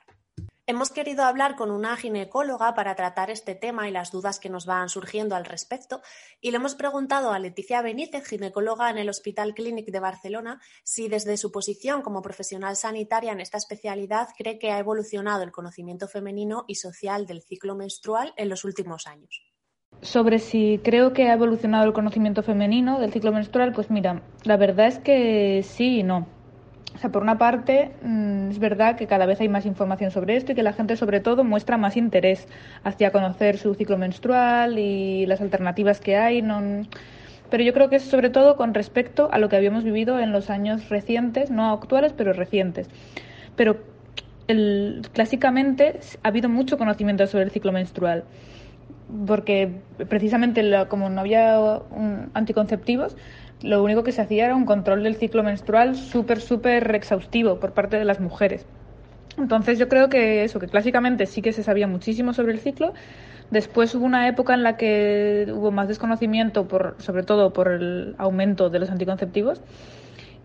Hemos 0.66 0.90
querido 0.90 1.24
hablar 1.24 1.56
con 1.56 1.70
una 1.70 1.96
ginecóloga 1.96 2.74
para 2.74 2.94
tratar 2.94 3.30
este 3.30 3.54
tema 3.54 3.88
y 3.88 3.92
las 3.92 4.12
dudas 4.12 4.38
que 4.38 4.50
nos 4.50 4.66
van 4.66 4.88
surgiendo 4.88 5.34
al 5.34 5.44
respecto 5.44 6.00
y 6.40 6.50
le 6.50 6.58
hemos 6.58 6.74
preguntado 6.74 7.32
a 7.32 7.38
Leticia 7.38 7.82
Benítez, 7.82 8.26
ginecóloga 8.26 8.90
en 8.90 8.98
el 8.98 9.08
Hospital 9.08 9.54
Clínic 9.54 9.86
de 9.86 10.00
Barcelona, 10.00 10.60
si 10.84 11.08
desde 11.08 11.36
su 11.38 11.50
posición 11.50 12.02
como 12.02 12.22
profesional 12.22 12.76
sanitaria 12.76 13.32
en 13.32 13.40
esta 13.40 13.58
especialidad 13.58 14.28
cree 14.36 14.58
que 14.58 14.70
ha 14.70 14.78
evolucionado 14.78 15.42
el 15.42 15.50
conocimiento 15.50 16.06
femenino 16.06 16.64
y 16.68 16.76
social 16.76 17.26
del 17.26 17.42
ciclo 17.42 17.74
menstrual 17.74 18.32
en 18.36 18.48
los 18.48 18.64
últimos 18.64 19.06
años. 19.06 19.42
Sobre 20.02 20.38
si 20.38 20.80
creo 20.84 21.12
que 21.12 21.28
ha 21.28 21.34
evolucionado 21.34 21.84
el 21.84 21.92
conocimiento 21.92 22.42
femenino 22.42 23.00
del 23.00 23.12
ciclo 23.12 23.32
menstrual, 23.32 23.72
pues 23.72 23.90
mira, 23.90 24.22
la 24.44 24.56
verdad 24.56 24.86
es 24.86 24.98
que 24.98 25.62
sí 25.64 25.98
y 25.98 26.02
no. 26.04 26.39
Sea, 27.00 27.10
por 27.10 27.22
una 27.22 27.38
parte, 27.38 27.92
mm, 28.02 28.50
es 28.50 28.58
verdad 28.58 28.94
que 28.94 29.06
cada 29.06 29.24
vez 29.24 29.40
hay 29.40 29.48
más 29.48 29.64
información 29.64 30.10
sobre 30.10 30.36
esto 30.36 30.52
y 30.52 30.54
que 30.54 30.62
la 30.62 30.74
gente, 30.74 30.96
sobre 30.96 31.20
todo, 31.20 31.44
muestra 31.44 31.78
más 31.78 31.96
interés 31.96 32.46
hacia 32.84 33.10
conocer 33.10 33.56
su 33.56 33.74
ciclo 33.74 33.96
menstrual 33.96 34.78
y 34.78 35.24
las 35.24 35.40
alternativas 35.40 35.98
que 35.98 36.16
hay. 36.18 36.44
Pero 37.48 37.62
yo 37.64 37.72
creo 37.72 37.88
que 37.88 37.96
es 37.96 38.02
sobre 38.02 38.28
todo 38.28 38.56
con 38.56 38.74
respecto 38.74 39.30
a 39.32 39.38
lo 39.38 39.48
que 39.48 39.56
habíamos 39.56 39.82
vivido 39.82 40.20
en 40.20 40.30
los 40.30 40.50
años 40.50 40.90
recientes, 40.90 41.50
no 41.50 41.72
actuales, 41.72 42.12
pero 42.12 42.34
recientes. 42.34 42.90
Pero 43.56 43.78
clásicamente 45.14 46.00
ha 46.22 46.28
habido 46.28 46.50
mucho 46.50 46.76
conocimiento 46.76 47.26
sobre 47.26 47.44
el 47.44 47.50
ciclo 47.50 47.72
menstrual, 47.72 48.24
porque 49.26 49.72
precisamente 50.06 50.62
como 50.90 51.08
no 51.08 51.22
había 51.22 51.58
anticonceptivos, 52.34 53.16
lo 53.62 53.82
único 53.82 54.02
que 54.02 54.12
se 54.12 54.22
hacía 54.22 54.46
era 54.46 54.56
un 54.56 54.64
control 54.64 55.02
del 55.02 55.16
ciclo 55.16 55.42
menstrual 55.42 55.96
súper, 55.96 56.40
súper 56.40 56.94
exhaustivo 56.94 57.60
por 57.60 57.72
parte 57.72 57.98
de 57.98 58.04
las 58.04 58.20
mujeres. 58.20 58.66
Entonces 59.36 59.78
yo 59.78 59.88
creo 59.88 60.08
que 60.08 60.44
eso, 60.44 60.58
que 60.58 60.66
clásicamente 60.66 61.26
sí 61.26 61.42
que 61.42 61.52
se 61.52 61.62
sabía 61.62 61.86
muchísimo 61.86 62.32
sobre 62.32 62.52
el 62.52 62.60
ciclo. 62.60 62.92
Después 63.50 63.94
hubo 63.94 64.04
una 64.04 64.28
época 64.28 64.54
en 64.54 64.62
la 64.62 64.76
que 64.76 65.46
hubo 65.52 65.70
más 65.72 65.88
desconocimiento, 65.88 66.68
por, 66.68 66.96
sobre 66.98 67.24
todo 67.24 67.52
por 67.52 67.68
el 67.68 68.14
aumento 68.18 68.70
de 68.70 68.78
los 68.78 68.90
anticonceptivos. 68.90 69.60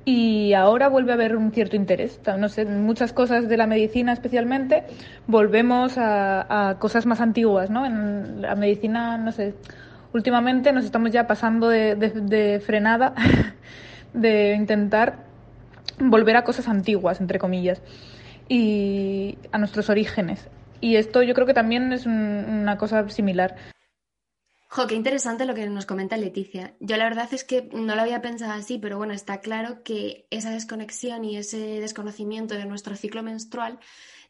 y 0.07 0.53
ahora 0.53 0.87
vuelve 0.87 1.11
a 1.11 1.15
haber 1.15 1.35
un 1.35 1.51
cierto 1.51 1.75
interés. 1.75 2.19
No 2.37 2.47
sé, 2.47 2.65
muchas 2.65 3.11
cosas 3.11 3.49
de 3.49 3.57
la 3.57 3.65
medicina 3.65 4.13
especialmente 4.13 4.83
volvemos 5.25 5.95
a, 5.97 6.77
cosas 6.79 7.05
más 7.07 7.21
antiguas, 7.21 7.69
¿no? 7.71 7.85
En 7.85 8.41
la 8.41 8.55
medicina, 8.55 9.17
no 9.17 9.31
sé, 9.31 9.55
últimamente 10.15 10.71
nos 10.71 10.85
estamos 10.85 11.11
ya 11.11 11.27
pasando 11.27 11.67
de, 11.67 12.61
frenada, 12.65 13.13
de 14.13 14.55
intentar 14.55 15.25
volver 15.99 16.37
a 16.37 16.43
cosas 16.43 16.69
antiguas, 16.69 17.19
entre 17.19 17.37
comillas, 17.37 17.81
y 18.47 19.37
a 19.51 19.57
nuestros 19.57 19.89
orígenes. 19.89 20.47
Y 20.79 20.95
esto 20.95 21.21
yo 21.21 21.33
creo 21.33 21.45
que 21.45 21.53
también 21.53 21.91
es 21.91 22.05
una 22.05 22.77
cosa 22.77 23.09
similar. 23.09 23.55
Jo, 24.67 24.87
qué 24.87 24.95
interesante 24.95 25.45
lo 25.45 25.53
que 25.53 25.67
nos 25.67 25.85
comenta 25.85 26.17
Leticia. 26.17 26.75
Yo 26.79 26.97
la 26.97 27.05
verdad 27.05 27.29
es 27.31 27.43
que 27.43 27.69
no 27.71 27.95
lo 27.95 28.01
había 28.01 28.21
pensado 28.21 28.51
así, 28.51 28.77
pero 28.77 28.97
bueno, 28.97 29.13
está 29.13 29.39
claro 29.39 29.83
que 29.83 30.27
esa 30.31 30.49
desconexión 30.49 31.23
y 31.23 31.37
ese 31.37 31.79
desconocimiento 31.79 32.55
de 32.55 32.65
nuestro 32.65 32.95
ciclo 32.95 33.23
menstrual 33.23 33.79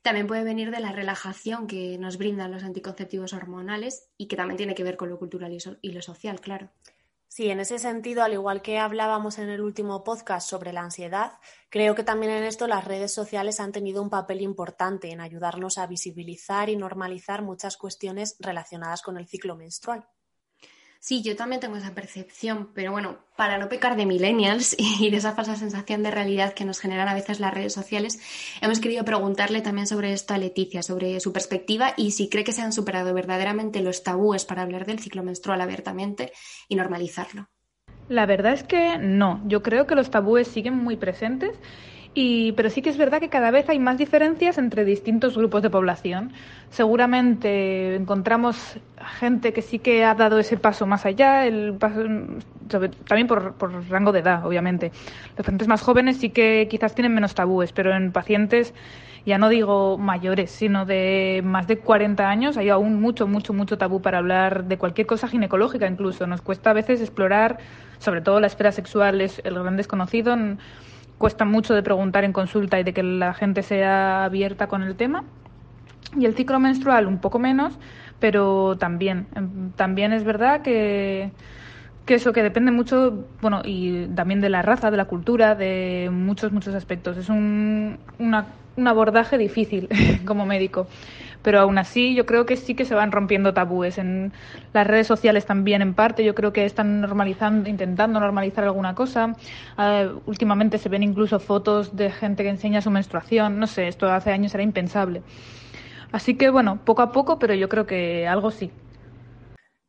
también 0.03 0.27
puede 0.27 0.43
venir 0.43 0.69
de 0.69 0.81
la 0.81 0.91
relajación 0.91 1.65
que 1.65 1.97
nos 1.97 2.19
brindan 2.19 2.51
los 2.51 2.63
anticonceptivos 2.63 3.33
hormonales 3.33 4.09
y 4.17 4.27
que 4.27 4.35
también 4.35 4.57
tiene 4.57 4.75
que 4.75 4.83
ver 4.83 4.97
con 4.97 5.09
lo 5.09 5.17
cultural 5.17 5.57
y, 5.81 5.91
lo 5.91 6.01
social, 6.03 6.39
claro. 6.41 6.69
Sí, 7.27 7.49
en 7.49 7.59
ese 7.59 7.79
sentido, 7.79 8.21
al 8.21 8.33
igual 8.33 8.61
que 8.61 8.77
hablábamos 8.77 9.39
en 9.39 9.49
el 9.49 9.61
último 9.61 10.03
podcast 10.03 10.47
sobre 10.47 10.73
la 10.73 10.81
ansiedad, 10.81 11.39
creo 11.69 11.95
que 11.95 12.03
también 12.03 12.33
en 12.33 12.43
esto 12.43 12.67
las 12.67 12.85
redes 12.85 13.11
sociales 13.13 13.59
han 13.59 13.71
tenido 13.71 14.03
un 14.03 14.11
papel 14.11 14.41
importante 14.41 15.11
en 15.11 15.21
ayudarnos 15.21 15.79
a 15.79 15.87
visibilizar 15.87 16.69
y 16.69 16.75
normalizar 16.75 17.41
muchas 17.41 17.75
cuestiones 17.75 18.35
relacionadas 18.39 19.01
con 19.01 19.17
el 19.17 19.27
ciclo 19.27 19.55
menstrual. 19.55 20.07
Sí, 21.05 21.21
yo 21.21 21.35
también 21.35 21.59
tengo 21.59 21.75
esa 21.75 21.93
percepción, 21.93 22.71
pero 22.73 22.91
bueno, 22.91 23.19
para 23.35 23.59
no 23.59 23.69
pecar 23.69 23.95
de 23.95 24.07
millennials 24.07 24.75
y 24.79 25.11
de 25.11 25.17
esa 25.17 25.33
falsa 25.33 25.55
sensación 25.55 26.01
de 26.01 26.09
realidad 26.09 26.55
que 26.55 26.65
nos 26.65 26.79
generan 26.79 27.07
a 27.07 27.13
veces 27.13 27.39
las 27.39 27.53
redes 27.53 27.73
sociales, 27.73 28.19
hemos 28.59 28.79
querido 28.79 29.05
preguntarle 29.05 29.61
también 29.61 29.85
sobre 29.85 30.13
esto 30.13 30.33
a 30.33 30.39
Leticia, 30.39 30.81
sobre 30.81 31.19
su 31.19 31.31
perspectiva 31.31 31.93
y 31.95 32.09
si 32.09 32.27
cree 32.27 32.43
que 32.43 32.53
se 32.53 32.63
han 32.63 32.73
superado 32.73 33.13
verdaderamente 33.13 33.81
los 33.81 34.01
tabúes 34.01 34.45
para 34.45 34.63
hablar 34.63 34.87
del 34.87 34.97
ciclo 34.97 35.21
menstrual 35.21 35.61
abiertamente 35.61 36.31
y 36.69 36.75
normalizarlo. 36.75 37.49
La 38.09 38.25
verdad 38.25 38.53
es 38.53 38.63
que 38.63 38.97
no, 38.97 39.43
yo 39.45 39.61
creo 39.61 39.85
que 39.85 39.93
los 39.93 40.09
tabúes 40.09 40.47
siguen 40.47 40.73
muy 40.75 40.95
presentes 40.95 41.55
y, 42.17 42.53
pero 42.53 42.69
sí 42.69 42.81
que 42.81 42.89
es 42.89 42.97
verdad 42.97 43.19
que 43.19 43.27
cada 43.27 43.51
vez 43.51 43.67
hay 43.67 43.77
más 43.77 43.97
diferencias 43.97 44.57
entre 44.57 44.85
distintos 44.85 45.37
grupos 45.37 45.61
de 45.61 45.69
población. 45.69 46.31
Seguramente 46.69 47.93
encontramos 47.95 48.79
gente 49.19 49.51
que 49.51 49.61
sí 49.61 49.79
que 49.79 50.05
ha 50.05 50.15
dado 50.15 50.39
ese 50.39 50.55
paso 50.55 50.87
más 50.87 51.05
allá, 51.05 51.45
el 51.45 51.77
también 51.77 53.27
por, 53.27 53.55
por, 53.55 53.89
rango 53.89 54.13
de 54.13 54.19
edad, 54.19 54.45
obviamente. 54.45 54.93
Los 55.35 55.45
pacientes 55.45 55.67
más 55.67 55.81
jóvenes 55.81 56.15
sí 56.15 56.29
que 56.29 56.69
quizás 56.71 56.95
tienen 56.95 57.13
menos 57.13 57.35
tabúes, 57.35 57.73
pero 57.73 57.93
en 57.93 58.13
pacientes, 58.13 58.73
ya 59.25 59.37
no 59.37 59.49
digo 59.49 59.97
mayores, 59.97 60.51
sino 60.51 60.85
de 60.85 61.41
más 61.43 61.67
de 61.67 61.79
40 61.79 62.29
años, 62.29 62.55
hay 62.55 62.69
aún 62.69 63.01
mucho, 63.01 63.27
mucho, 63.27 63.51
mucho 63.51 63.77
tabú 63.77 64.01
para 64.01 64.19
hablar 64.19 64.63
de 64.63 64.77
cualquier 64.77 65.05
cosa 65.05 65.27
ginecológica 65.27 65.85
incluso. 65.85 66.27
Nos 66.27 66.41
cuesta 66.41 66.69
a 66.69 66.73
veces 66.73 67.01
explorar, 67.01 67.57
sobre 67.99 68.21
todo 68.21 68.39
la 68.39 68.47
esfera 68.47 68.71
sexual 68.71 69.19
es 69.19 69.41
el 69.43 69.55
gran 69.55 69.75
desconocido 69.75 70.37
cuesta 71.17 71.45
mucho 71.45 71.73
de 71.73 71.83
preguntar 71.83 72.23
en 72.23 72.33
consulta 72.33 72.79
y 72.79 72.83
de 72.83 72.93
que 72.93 73.03
la 73.03 73.33
gente 73.33 73.63
sea 73.63 74.25
abierta 74.25 74.67
con 74.67 74.83
el 74.83 74.95
tema. 74.95 75.23
Y 76.17 76.25
el 76.25 76.35
ciclo 76.35 76.59
menstrual 76.59 77.07
un 77.07 77.19
poco 77.19 77.39
menos, 77.39 77.77
pero 78.19 78.77
también, 78.77 79.27
em, 79.35 79.71
también 79.71 80.13
es 80.13 80.23
verdad 80.23 80.61
que, 80.61 81.31
que 82.05 82.15
eso 82.15 82.31
que 82.31 82.43
depende 82.43 82.71
mucho, 82.71 83.25
bueno, 83.41 83.61
y 83.65 84.07
también 84.07 84.41
de 84.41 84.49
la 84.49 84.61
raza, 84.61 84.91
de 84.91 84.97
la 84.97 85.05
cultura, 85.05 85.55
de 85.55 86.09
muchos, 86.11 86.51
muchos 86.51 86.75
aspectos. 86.75 87.17
Es 87.17 87.29
un, 87.29 87.97
un 88.19 88.87
abordaje 88.87 89.37
difícil 89.37 89.89
como 90.25 90.45
médico 90.45 90.87
pero 91.45 91.59
aún 91.59 91.77
así 91.77 92.15
yo 92.15 92.25
creo 92.25 92.47
que 92.47 92.57
sí 92.57 92.73
que 92.73 92.85
se 92.85 92.95
van 92.95 93.11
rompiendo 93.11 93.53
tabúes. 93.53 93.99
En 93.99 94.33
las 94.73 94.87
redes 94.87 95.05
sociales 95.05 95.45
también, 95.45 95.83
en 95.83 95.93
parte, 95.93 96.25
yo 96.25 96.33
creo 96.33 96.51
que 96.51 96.65
están 96.65 97.01
normalizando, 97.01 97.69
intentando 97.69 98.19
normalizar 98.19 98.63
alguna 98.63 98.95
cosa. 98.95 99.35
Eh, 99.77 100.09
últimamente 100.25 100.79
se 100.79 100.89
ven 100.89 101.03
incluso 101.03 101.39
fotos 101.39 101.95
de 101.95 102.09
gente 102.09 102.41
que 102.41 102.49
enseña 102.49 102.81
su 102.81 102.89
menstruación. 102.89 103.59
No 103.59 103.67
sé, 103.67 103.87
esto 103.87 104.07
hace 104.11 104.31
años 104.31 104.55
era 104.55 104.63
impensable. 104.63 105.21
Así 106.11 106.35
que 106.35 106.49
bueno, 106.49 106.79
poco 106.83 107.03
a 107.03 107.11
poco, 107.11 107.37
pero 107.37 107.53
yo 107.53 107.69
creo 107.69 107.85
que 107.85 108.27
algo 108.27 108.49
sí. 108.49 108.71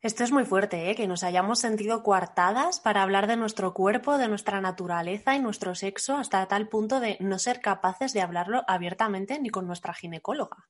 Esto 0.03 0.25
es 0.25 0.33
muy 0.33 0.45
fuerte, 0.45 0.91
¿eh? 0.91 0.95
que 0.95 1.09
nos 1.09 1.23
hayamos 1.23 1.59
sentido 1.59 2.03
coartadas 2.03 2.81
para 2.81 3.03
hablar 3.03 3.27
de 3.29 3.39
nuestro 3.39 3.73
cuerpo, 3.73 4.19
de 4.19 4.29
nuestra 4.29 4.61
naturaleza 4.61 5.35
y 5.35 5.41
nuestro 5.41 5.75
sexo 5.75 6.19
hasta 6.19 6.47
tal 6.49 6.69
punto 6.69 7.01
de 7.01 7.17
no 7.21 7.39
ser 7.39 7.63
capaces 7.63 8.13
de 8.13 8.21
hablarlo 8.21 8.63
abiertamente 8.69 9.41
ni 9.41 9.49
con 9.49 9.67
nuestra 9.67 9.95
ginecóloga. 9.95 10.69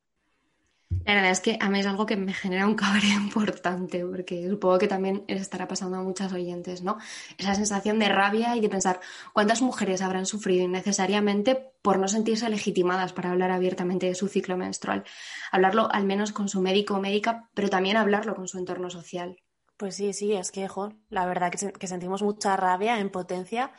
La 1.07 1.15
verdad 1.15 1.31
es 1.31 1.39
que 1.39 1.57
a 1.61 1.71
mí 1.71 1.79
es 1.79 1.87
algo 1.87 2.05
que 2.05 2.17
me 2.17 2.35
genera 2.35 2.67
un 2.67 2.75
cabreo 2.75 3.15
importante, 3.23 4.05
porque 4.05 4.49
supongo 4.49 4.79
que 4.79 4.89
también 4.89 5.25
estará 5.29 5.69
pasando 5.69 5.99
a 5.99 6.03
muchas 6.03 6.33
oyentes, 6.33 6.83
¿no? 6.83 6.99
Esa 7.39 7.55
sensación 7.55 8.01
de 8.01 8.09
rabia 8.09 8.57
y 8.57 8.61
de 8.61 8.69
pensar 8.69 8.99
cuántas 9.33 9.63
mujeres 9.63 10.03
habrán 10.03 10.27
sufrido 10.27 10.65
innecesariamente 10.65 11.71
por 11.81 12.01
no 12.01 12.09
sentirse 12.09 12.49
legitimadas 12.49 13.13
para 13.13 13.31
hablar 13.31 13.53
abiertamente 13.53 14.07
de 14.07 14.17
su 14.17 14.27
ciclo 14.27 14.57
menstrual. 14.57 15.05
Hablarlo 15.53 15.89
al 15.93 16.05
menos 16.05 16.33
con 16.33 16.49
su 16.49 16.61
médico 16.61 16.95
o 16.95 17.01
médica, 17.01 17.49
pero 17.55 17.69
también 17.69 17.97
hablarlo 17.97 18.35
con 18.35 18.49
su 18.49 18.59
entorno 18.59 18.91
social. 18.91 19.37
Pues 19.77 19.95
sí, 19.95 20.13
sí, 20.13 20.33
es 20.33 20.51
que, 20.51 20.67
jo, 20.67 20.93
la 21.09 21.25
verdad 21.25 21.53
que, 21.53 21.73
que 21.73 21.87
sentimos 21.87 22.23
mucha 22.23 22.57
rabia, 22.57 22.99
en 22.99 23.11
potencia, 23.11 23.71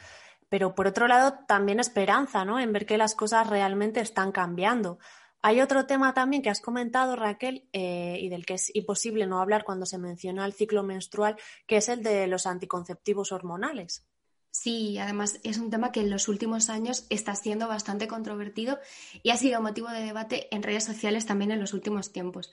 pero 0.47 0.75
por 0.75 0.87
otro 0.87 1.09
lado 1.09 1.39
también 1.45 1.81
esperanza, 1.81 2.45
¿no? 2.45 2.57
En 2.57 2.71
ver 2.71 2.85
que 2.85 2.97
las 2.97 3.15
cosas 3.15 3.47
realmente 3.47 3.99
están 3.99 4.31
cambiando 4.31 4.97
hay 5.41 5.61
otro 5.61 5.85
tema 5.85 6.13
también 6.13 6.41
que 6.41 6.49
has 6.49 6.61
comentado, 6.61 7.15
Raquel, 7.15 7.67
eh, 7.73 8.17
y 8.19 8.29
del 8.29 8.45
que 8.45 8.55
es 8.55 8.73
imposible 8.75 9.27
no 9.27 9.39
hablar 9.39 9.63
cuando 9.63 9.85
se 9.85 9.97
menciona 9.97 10.45
el 10.45 10.53
ciclo 10.53 10.83
menstrual, 10.83 11.37
que 11.65 11.77
es 11.77 11.89
el 11.89 12.03
de 12.03 12.27
los 12.27 12.47
anticonceptivos 12.47 13.31
hormonales. 13.31 14.05
Sí, 14.49 14.97
además 14.97 15.39
es 15.43 15.59
un 15.59 15.69
tema 15.69 15.91
que 15.91 15.99
en 15.99 16.09
los 16.09 16.27
últimos 16.27 16.69
años 16.69 17.05
está 17.09 17.35
siendo 17.35 17.67
bastante 17.67 18.07
controvertido 18.07 18.79
y 19.21 19.29
ha 19.29 19.37
sido 19.37 19.61
motivo 19.61 19.89
de 19.89 20.01
debate 20.01 20.53
en 20.53 20.63
redes 20.63 20.83
sociales 20.83 21.27
también 21.27 21.51
en 21.51 21.59
los 21.59 21.73
últimos 21.73 22.11
tiempos. 22.11 22.51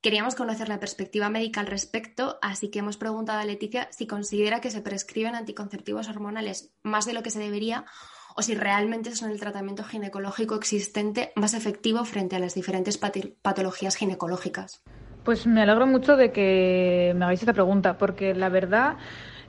Queríamos 0.00 0.34
conocer 0.34 0.68
la 0.68 0.80
perspectiva 0.80 1.30
médica 1.30 1.60
al 1.60 1.66
respecto, 1.66 2.38
así 2.42 2.70
que 2.70 2.80
hemos 2.80 2.96
preguntado 2.96 3.38
a 3.38 3.44
Leticia 3.44 3.88
si 3.92 4.06
considera 4.06 4.60
que 4.60 4.70
se 4.70 4.82
prescriben 4.82 5.34
anticonceptivos 5.34 6.08
hormonales 6.08 6.72
más 6.82 7.06
de 7.06 7.14
lo 7.14 7.22
que 7.22 7.30
se 7.30 7.38
debería 7.38 7.86
o 8.34 8.42
si 8.42 8.54
realmente 8.54 9.14
son 9.14 9.30
el 9.30 9.40
tratamiento 9.40 9.84
ginecológico 9.84 10.56
existente 10.56 11.32
más 11.36 11.54
efectivo 11.54 12.04
frente 12.04 12.36
a 12.36 12.38
las 12.38 12.54
diferentes 12.54 12.98
patologías 12.98 13.96
ginecológicas. 13.96 14.82
Pues 15.24 15.46
me 15.46 15.62
alegro 15.62 15.86
mucho 15.86 16.16
de 16.16 16.32
que 16.32 17.14
me 17.16 17.24
hagáis 17.24 17.40
esta 17.40 17.52
pregunta, 17.52 17.96
porque 17.96 18.34
la 18.34 18.48
verdad 18.50 18.96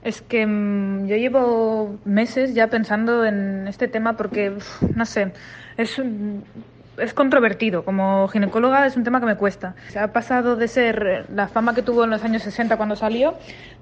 es 0.02 0.22
que 0.22 0.46
mm, 0.46 1.06
yo 1.06 1.16
llevo 1.16 1.98
meses 2.04 2.54
ya 2.54 2.68
pensando 2.68 3.24
en 3.24 3.66
este 3.68 3.88
tema 3.88 4.16
porque, 4.16 4.56
no 4.94 5.04
sé, 5.04 5.32
es, 5.76 6.00
es 6.96 7.12
controvertido. 7.12 7.84
Como 7.84 8.28
ginecóloga 8.28 8.86
es 8.86 8.96
un 8.96 9.04
tema 9.04 9.20
que 9.20 9.26
me 9.26 9.36
cuesta. 9.36 9.74
Se 9.88 9.98
ha 9.98 10.12
pasado 10.12 10.56
de 10.56 10.68
ser 10.68 11.26
la 11.34 11.48
fama 11.48 11.74
que 11.74 11.82
tuvo 11.82 12.04
en 12.04 12.10
los 12.10 12.22
años 12.22 12.42
60 12.42 12.76
cuando 12.76 12.96
salió, 12.96 13.34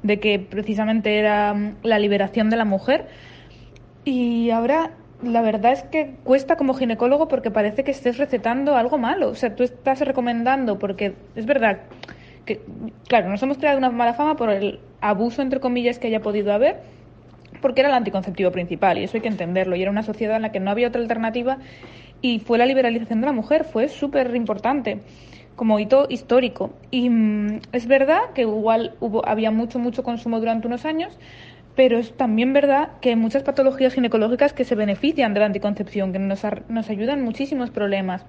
de 0.02 0.18
que 0.18 0.38
precisamente 0.38 1.18
era 1.18 1.54
la 1.82 1.98
liberación 1.98 2.50
de 2.50 2.56
la 2.56 2.64
mujer, 2.64 3.06
y 4.04 4.50
ahora 4.50 4.90
la 5.22 5.40
verdad 5.42 5.72
es 5.72 5.82
que 5.84 6.14
cuesta 6.24 6.56
como 6.56 6.74
ginecólogo 6.74 7.28
porque 7.28 7.50
parece 7.50 7.84
que 7.84 7.90
estés 7.90 8.18
recetando 8.18 8.76
algo 8.76 8.98
malo. 8.98 9.30
O 9.30 9.34
sea, 9.34 9.54
tú 9.54 9.62
estás 9.62 10.00
recomendando, 10.00 10.78
porque 10.78 11.14
es 11.34 11.46
verdad 11.46 11.80
que, 12.44 12.60
claro, 13.08 13.30
nos 13.30 13.42
hemos 13.42 13.58
creado 13.58 13.78
una 13.78 13.90
mala 13.90 14.14
fama 14.14 14.36
por 14.36 14.50
el 14.50 14.80
abuso, 15.00 15.42
entre 15.42 15.60
comillas, 15.60 15.98
que 15.98 16.08
haya 16.08 16.20
podido 16.20 16.52
haber, 16.52 16.80
porque 17.62 17.80
era 17.80 17.88
el 17.88 17.94
anticonceptivo 17.94 18.50
principal, 18.50 18.98
y 18.98 19.04
eso 19.04 19.16
hay 19.16 19.22
que 19.22 19.28
entenderlo. 19.28 19.76
Y 19.76 19.82
era 19.82 19.90
una 19.90 20.02
sociedad 20.02 20.36
en 20.36 20.42
la 20.42 20.52
que 20.52 20.60
no 20.60 20.70
había 20.70 20.88
otra 20.88 21.00
alternativa, 21.00 21.58
y 22.20 22.40
fue 22.40 22.58
la 22.58 22.66
liberalización 22.66 23.20
de 23.20 23.26
la 23.26 23.32
mujer, 23.32 23.64
fue 23.64 23.88
súper 23.88 24.34
importante 24.34 25.00
como 25.56 25.78
hito 25.78 26.06
histórico. 26.08 26.74
Y 26.90 27.08
mm, 27.08 27.60
es 27.72 27.86
verdad 27.86 28.32
que 28.34 28.42
igual 28.42 28.94
hubo, 29.00 29.26
había 29.26 29.50
mucho, 29.50 29.78
mucho 29.78 30.02
consumo 30.02 30.40
durante 30.40 30.66
unos 30.66 30.84
años, 30.84 31.16
pero 31.76 31.98
es 31.98 32.16
también 32.16 32.52
verdad 32.52 32.90
que 33.00 33.10
hay 33.10 33.16
muchas 33.16 33.42
patologías 33.42 33.94
ginecológicas 33.94 34.52
que 34.52 34.64
se 34.64 34.74
benefician 34.74 35.34
de 35.34 35.40
la 35.40 35.46
anticoncepción, 35.46 36.12
que 36.12 36.18
nos, 36.18 36.42
nos 36.68 36.90
ayudan 36.90 37.22
muchísimos 37.22 37.70
problemas. 37.70 38.24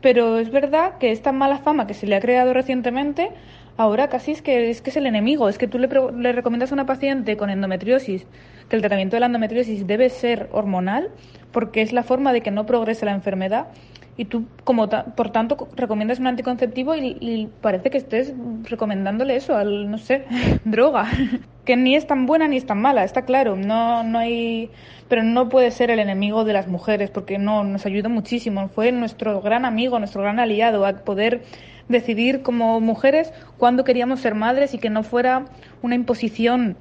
Pero 0.00 0.38
es 0.38 0.50
verdad 0.50 0.98
que 0.98 1.10
esta 1.10 1.32
mala 1.32 1.58
fama 1.58 1.86
que 1.86 1.94
se 1.94 2.06
le 2.06 2.16
ha 2.16 2.20
creado 2.20 2.52
recientemente, 2.52 3.30
ahora 3.76 4.08
casi 4.08 4.32
es 4.32 4.42
que 4.42 4.68
es, 4.68 4.82
que 4.82 4.90
es 4.90 4.96
el 4.96 5.06
enemigo. 5.06 5.48
Es 5.48 5.58
que 5.58 5.68
tú 5.68 5.78
le, 5.78 5.88
le 5.88 6.32
recomiendas 6.32 6.70
a 6.72 6.74
una 6.74 6.86
paciente 6.86 7.36
con 7.36 7.48
endometriosis 7.48 8.26
que 8.68 8.76
el 8.76 8.82
tratamiento 8.82 9.16
de 9.16 9.20
la 9.20 9.26
endometriosis 9.26 9.86
debe 9.86 10.10
ser 10.10 10.48
hormonal, 10.52 11.10
porque 11.50 11.82
es 11.82 11.92
la 11.92 12.02
forma 12.02 12.32
de 12.32 12.42
que 12.42 12.50
no 12.50 12.66
progrese 12.66 13.06
la 13.06 13.12
enfermedad. 13.12 13.68
Y 14.16 14.26
tú, 14.26 14.44
como 14.64 14.88
por 14.88 15.30
tanto, 15.30 15.68
recomiendas 15.74 16.18
un 16.18 16.26
anticonceptivo 16.26 16.94
y, 16.94 17.48
parece 17.60 17.90
que 17.90 17.98
estés 17.98 18.34
recomendándole 18.64 19.36
eso 19.36 19.56
al, 19.56 19.90
no 19.90 19.98
sé, 19.98 20.24
droga, 20.64 21.08
que 21.64 21.76
ni 21.76 21.96
es 21.96 22.06
tan 22.06 22.26
buena 22.26 22.46
ni 22.48 22.56
es 22.56 22.66
tan 22.66 22.80
mala, 22.80 23.04
está 23.04 23.24
claro, 23.24 23.56
no, 23.56 24.02
no 24.02 24.18
hay, 24.18 24.70
pero 25.08 25.22
no 25.22 25.48
puede 25.48 25.70
ser 25.70 25.90
el 25.90 25.98
enemigo 25.98 26.44
de 26.44 26.52
las 26.52 26.68
mujeres 26.68 27.10
porque 27.10 27.38
no, 27.38 27.64
nos 27.64 27.86
ayudó 27.86 28.10
muchísimo, 28.10 28.68
fue 28.68 28.92
nuestro 28.92 29.40
gran 29.40 29.64
amigo, 29.64 29.98
nuestro 29.98 30.22
gran 30.22 30.38
aliado 30.38 30.84
a 30.84 30.92
poder 30.92 31.42
decidir 31.88 32.42
como 32.42 32.80
mujeres 32.80 33.32
cuándo 33.58 33.84
queríamos 33.84 34.20
ser 34.20 34.34
madres 34.34 34.74
y 34.74 34.78
que 34.78 34.90
no 34.90 35.02
fuera 35.02 35.46
una 35.82 35.94
imposición. 35.94 36.76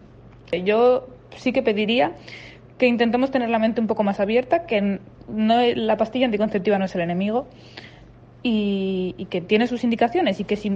Yo 0.65 1.07
sí 1.37 1.53
que 1.53 1.63
pediría 1.63 2.13
que 2.77 2.87
intentemos 2.87 3.31
tener 3.31 3.49
la 3.49 3.59
mente 3.59 3.79
un 3.79 3.87
poco 3.87 4.03
más 4.03 4.19
abierta, 4.19 4.65
que 4.65 4.99
no, 5.27 5.61
la 5.61 5.97
pastilla 5.97 6.25
anticonceptiva 6.25 6.77
no 6.77 6.85
es 6.85 6.95
el 6.95 7.01
enemigo 7.01 7.47
y, 8.43 9.27
que 9.29 9.41
tiene 9.41 9.67
sus 9.67 9.83
indicaciones 9.83 10.39
y 10.39 10.43
que 10.43 10.55
si, 10.55 10.73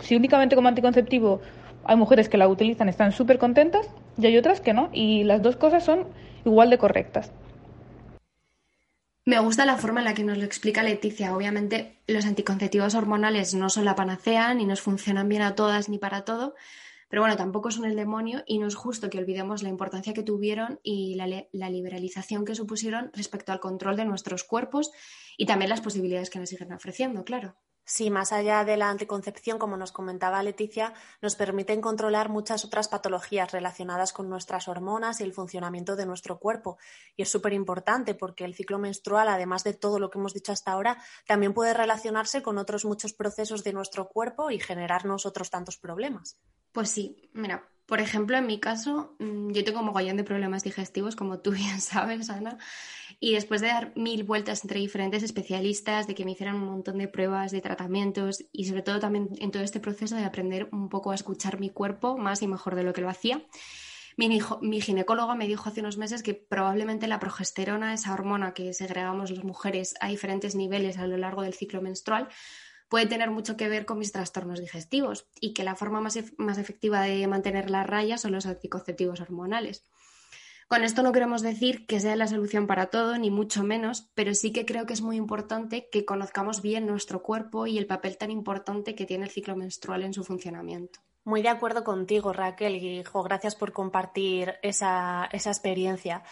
si, 0.00 0.16
únicamente 0.16 0.56
como 0.56 0.68
anticonceptivo 0.68 1.40
hay 1.84 1.96
mujeres 1.96 2.28
que 2.28 2.36
la 2.36 2.48
utilizan 2.48 2.88
están 2.88 3.12
súper 3.12 3.38
contentas 3.38 3.88
y 4.18 4.26
hay 4.26 4.36
otras 4.36 4.60
que 4.60 4.74
no 4.74 4.90
y 4.92 5.24
las 5.24 5.42
dos 5.42 5.56
cosas 5.56 5.84
son 5.84 6.06
igual 6.44 6.70
de 6.70 6.78
correctas. 6.78 7.32
Me 9.24 9.38
gusta 9.40 9.66
la 9.66 9.76
forma 9.76 10.00
en 10.00 10.04
la 10.06 10.14
que 10.14 10.24
nos 10.24 10.38
lo 10.38 10.44
explica 10.44 10.82
Leticia. 10.82 11.36
Obviamente 11.36 11.98
los 12.06 12.24
anticonceptivos 12.24 12.94
hormonales 12.94 13.54
no 13.54 13.68
son 13.68 13.84
la 13.84 13.94
panacea 13.94 14.54
ni 14.54 14.64
nos 14.64 14.80
funcionan 14.80 15.28
bien 15.28 15.42
a 15.42 15.54
todas 15.54 15.90
ni 15.90 15.98
para 15.98 16.22
todo, 16.22 16.54
pero 17.08 17.22
bueno, 17.22 17.36
tampoco 17.36 17.70
son 17.70 17.84
el 17.84 17.96
demonio 17.96 18.42
y 18.46 18.58
no 18.58 18.66
es 18.66 18.74
justo 18.74 19.10
que 19.10 19.18
olvidemos 19.18 19.62
la 19.62 19.68
importancia 19.68 20.12
que 20.12 20.22
tuvieron 20.22 20.80
y 20.82 21.14
la, 21.14 21.26
la 21.52 21.70
liberalización 21.70 22.44
que 22.44 22.54
supusieron 22.54 23.10
respecto 23.14 23.52
al 23.52 23.60
control 23.60 23.96
de 23.96 24.04
nuestros 24.04 24.44
cuerpos 24.44 24.90
y 25.36 25.46
también 25.46 25.70
las 25.70 25.80
posibilidades 25.80 26.30
que 26.30 26.38
nos 26.38 26.48
siguen 26.48 26.72
ofreciendo, 26.72 27.24
claro. 27.24 27.56
Sí, 27.90 28.10
más 28.10 28.32
allá 28.32 28.66
de 28.66 28.76
la 28.76 28.90
anticoncepción, 28.90 29.58
como 29.58 29.78
nos 29.78 29.92
comentaba 29.92 30.42
Leticia, 30.42 30.92
nos 31.22 31.36
permiten 31.36 31.80
controlar 31.80 32.28
muchas 32.28 32.66
otras 32.66 32.86
patologías 32.86 33.50
relacionadas 33.50 34.12
con 34.12 34.28
nuestras 34.28 34.68
hormonas 34.68 35.20
y 35.20 35.24
el 35.24 35.32
funcionamiento 35.32 35.96
de 35.96 36.04
nuestro 36.04 36.38
cuerpo. 36.38 36.76
Y 37.16 37.22
es 37.22 37.30
súper 37.30 37.54
importante 37.54 38.14
porque 38.14 38.44
el 38.44 38.54
ciclo 38.54 38.78
menstrual, 38.78 39.28
además 39.28 39.64
de 39.64 39.72
todo 39.72 39.98
lo 39.98 40.10
que 40.10 40.18
hemos 40.18 40.34
dicho 40.34 40.52
hasta 40.52 40.72
ahora, 40.72 41.02
también 41.26 41.54
puede 41.54 41.72
relacionarse 41.72 42.42
con 42.42 42.58
otros 42.58 42.84
muchos 42.84 43.14
procesos 43.14 43.64
de 43.64 43.72
nuestro 43.72 44.10
cuerpo 44.10 44.50
y 44.50 44.60
generarnos 44.60 45.24
otros 45.24 45.48
tantos 45.48 45.78
problemas. 45.78 46.38
Pues 46.72 46.90
sí, 46.90 47.30
mira, 47.32 47.66
por 47.88 48.02
ejemplo, 48.02 48.36
en 48.36 48.46
mi 48.46 48.60
caso, 48.60 49.16
mm, 49.18 49.52
yo 49.52 49.64
tengo 49.64 49.82
mogollón 49.82 50.18
de 50.18 50.22
problemas 50.22 50.62
digestivos, 50.62 51.16
como 51.16 51.40
tú 51.40 51.50
bien 51.52 51.80
sabes, 51.80 52.28
Ana, 52.28 52.58
y 53.18 53.32
después 53.32 53.62
de 53.62 53.68
dar 53.68 53.92
mil 53.96 54.24
vueltas 54.24 54.62
entre 54.62 54.78
diferentes 54.78 55.22
especialistas, 55.22 56.06
de 56.06 56.14
que 56.14 56.26
me 56.26 56.32
hicieran 56.32 56.56
un 56.56 56.66
montón 56.66 56.98
de 56.98 57.08
pruebas, 57.08 57.50
de 57.50 57.62
tratamientos 57.62 58.44
y 58.52 58.66
sobre 58.66 58.82
todo 58.82 59.00
también 59.00 59.30
en 59.38 59.50
todo 59.50 59.62
este 59.62 59.80
proceso 59.80 60.16
de 60.16 60.24
aprender 60.24 60.68
un 60.70 60.90
poco 60.90 61.12
a 61.12 61.14
escuchar 61.14 61.58
mi 61.58 61.70
cuerpo 61.70 62.18
más 62.18 62.42
y 62.42 62.46
mejor 62.46 62.74
de 62.74 62.82
lo 62.82 62.92
que 62.92 63.00
lo 63.00 63.08
hacía, 63.08 63.42
mi, 64.18 64.40
mi 64.60 64.80
ginecólogo 64.82 65.34
me 65.36 65.46
dijo 65.46 65.68
hace 65.68 65.80
unos 65.80 65.96
meses 65.96 66.22
que 66.22 66.34
probablemente 66.34 67.06
la 67.06 67.20
progesterona, 67.20 67.94
esa 67.94 68.12
hormona 68.12 68.52
que 68.52 68.74
segregamos 68.74 69.30
las 69.30 69.44
mujeres 69.44 69.94
a 70.00 70.08
diferentes 70.08 70.56
niveles 70.56 70.98
a 70.98 71.06
lo 71.06 71.16
largo 71.16 71.40
del 71.40 71.54
ciclo 71.54 71.80
menstrual, 71.80 72.28
puede 72.88 73.06
tener 73.06 73.30
mucho 73.30 73.56
que 73.56 73.68
ver 73.68 73.86
con 73.86 73.98
mis 73.98 74.12
trastornos 74.12 74.60
digestivos 74.60 75.28
y 75.40 75.52
que 75.52 75.64
la 75.64 75.76
forma 75.76 76.00
más, 76.00 76.18
más 76.36 76.58
efectiva 76.58 77.02
de 77.02 77.26
mantener 77.26 77.70
la 77.70 77.84
raya 77.84 78.18
son 78.18 78.32
los 78.32 78.46
anticonceptivos 78.46 79.20
hormonales. 79.20 79.84
Con 80.68 80.84
esto 80.84 81.02
no 81.02 81.12
queremos 81.12 81.40
decir 81.40 81.86
que 81.86 81.98
sea 81.98 82.14
la 82.14 82.26
solución 82.26 82.66
para 82.66 82.88
todo, 82.88 83.16
ni 83.16 83.30
mucho 83.30 83.64
menos, 83.64 84.10
pero 84.14 84.34
sí 84.34 84.52
que 84.52 84.66
creo 84.66 84.84
que 84.84 84.92
es 84.92 85.00
muy 85.00 85.16
importante 85.16 85.88
que 85.90 86.04
conozcamos 86.04 86.60
bien 86.60 86.86
nuestro 86.86 87.22
cuerpo 87.22 87.66
y 87.66 87.78
el 87.78 87.86
papel 87.86 88.18
tan 88.18 88.30
importante 88.30 88.94
que 88.94 89.06
tiene 89.06 89.24
el 89.24 89.30
ciclo 89.30 89.56
menstrual 89.56 90.02
en 90.02 90.12
su 90.12 90.24
funcionamiento. 90.24 91.00
Muy 91.24 91.40
de 91.40 91.48
acuerdo 91.48 91.84
contigo, 91.84 92.34
Raquel, 92.34 92.76
y 92.76 93.02
gracias 93.02 93.54
por 93.54 93.72
compartir 93.72 94.56
esa, 94.62 95.28
esa 95.32 95.50
experiencia. 95.50 96.22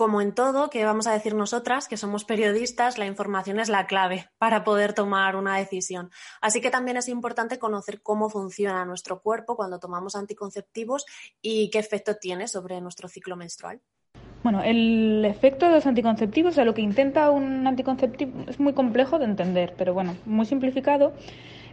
Como 0.00 0.22
en 0.22 0.32
todo, 0.32 0.70
que 0.70 0.86
vamos 0.86 1.06
a 1.06 1.12
decir 1.12 1.34
nosotras, 1.34 1.86
que 1.86 1.98
somos 1.98 2.24
periodistas, 2.24 2.96
la 2.96 3.04
información 3.04 3.60
es 3.60 3.68
la 3.68 3.86
clave 3.86 4.30
para 4.38 4.64
poder 4.64 4.94
tomar 4.94 5.36
una 5.36 5.58
decisión. 5.58 6.08
Así 6.40 6.62
que 6.62 6.70
también 6.70 6.96
es 6.96 7.06
importante 7.06 7.58
conocer 7.58 8.00
cómo 8.00 8.30
funciona 8.30 8.86
nuestro 8.86 9.20
cuerpo 9.20 9.56
cuando 9.56 9.78
tomamos 9.78 10.16
anticonceptivos 10.16 11.04
y 11.42 11.68
qué 11.68 11.80
efecto 11.80 12.14
tiene 12.16 12.48
sobre 12.48 12.80
nuestro 12.80 13.08
ciclo 13.08 13.36
menstrual. 13.36 13.82
Bueno, 14.42 14.62
el 14.62 15.22
efecto 15.26 15.66
de 15.66 15.72
los 15.72 15.84
anticonceptivos, 15.84 16.52
o 16.52 16.54
sea, 16.54 16.64
lo 16.64 16.72
que 16.72 16.80
intenta 16.80 17.30
un 17.30 17.66
anticonceptivo 17.66 18.32
es 18.48 18.58
muy 18.58 18.72
complejo 18.72 19.18
de 19.18 19.26
entender, 19.26 19.74
pero 19.76 19.92
bueno, 19.92 20.16
muy 20.24 20.46
simplificado. 20.46 21.12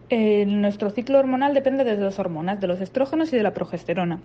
Eh, 0.10 0.46
nuestro 0.46 0.90
ciclo 0.90 1.20
hormonal 1.20 1.54
depende 1.54 1.86
de 1.86 1.96
dos 1.96 2.20
hormonas, 2.20 2.60
de 2.60 2.68
los 2.68 2.82
estrógenos 2.82 3.32
y 3.32 3.38
de 3.38 3.44
la 3.44 3.54
progesterona. 3.54 4.20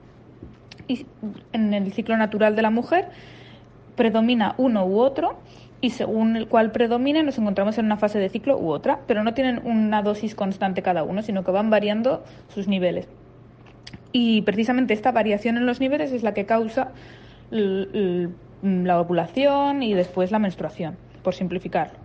Y 0.89 1.07
en 1.53 1.73
el 1.73 1.93
ciclo 1.93 2.17
natural 2.17 2.57
de 2.57 2.63
la 2.63 2.71
mujer, 2.71 3.09
predomina 3.97 4.55
uno 4.59 4.87
u 4.87 5.01
otro 5.01 5.39
y 5.81 5.91
según 5.91 6.37
el 6.37 6.47
cual 6.47 6.71
predomine 6.71 7.23
nos 7.23 7.39
encontramos 7.39 7.77
en 7.77 7.87
una 7.87 7.97
fase 7.97 8.19
de 8.19 8.29
ciclo 8.29 8.57
u 8.59 8.71
otra, 8.71 9.01
pero 9.07 9.25
no 9.25 9.35
tienen 9.35 9.61
una 9.65 10.03
dosis 10.03 10.35
constante 10.35 10.81
cada 10.81 11.03
uno, 11.03 11.23
sino 11.23 11.45
que 11.45 11.51
van 11.51 11.71
variando 11.71 12.23
sus 12.49 12.69
niveles. 12.69 13.09
Y 14.13 14.43
precisamente 14.43 14.95
esta 14.95 15.11
variación 15.11 15.57
en 15.57 15.67
los 15.67 15.81
niveles 15.81 16.13
es 16.13 16.23
la 16.23 16.35
que 16.35 16.47
causa 16.47 16.93
la 17.51 19.01
ovulación 19.01 19.83
y 19.83 19.95
después 19.95 20.31
la 20.31 20.39
menstruación, 20.39 20.97
por 21.23 21.35
simplificarlo. 21.35 21.99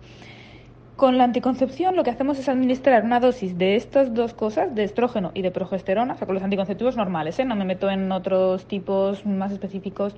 Con 0.96 1.16
la 1.16 1.22
anticoncepción 1.22 1.94
lo 1.94 2.02
que 2.02 2.10
hacemos 2.10 2.40
es 2.40 2.48
administrar 2.48 3.04
una 3.04 3.20
dosis 3.20 3.56
de 3.56 3.76
estas 3.76 4.14
dos 4.14 4.34
cosas, 4.34 4.74
de 4.74 4.82
estrógeno 4.82 5.30
y 5.32 5.42
de 5.42 5.52
progesterona, 5.52 6.14
o 6.14 6.16
sea, 6.16 6.26
con 6.26 6.34
los 6.34 6.42
anticonceptivos 6.42 6.96
normales, 6.96 7.38
¿eh? 7.38 7.44
no 7.44 7.54
me 7.54 7.64
meto 7.64 7.88
en 7.88 8.10
otros 8.10 8.66
tipos 8.66 9.24
más 9.24 9.52
específicos 9.52 10.16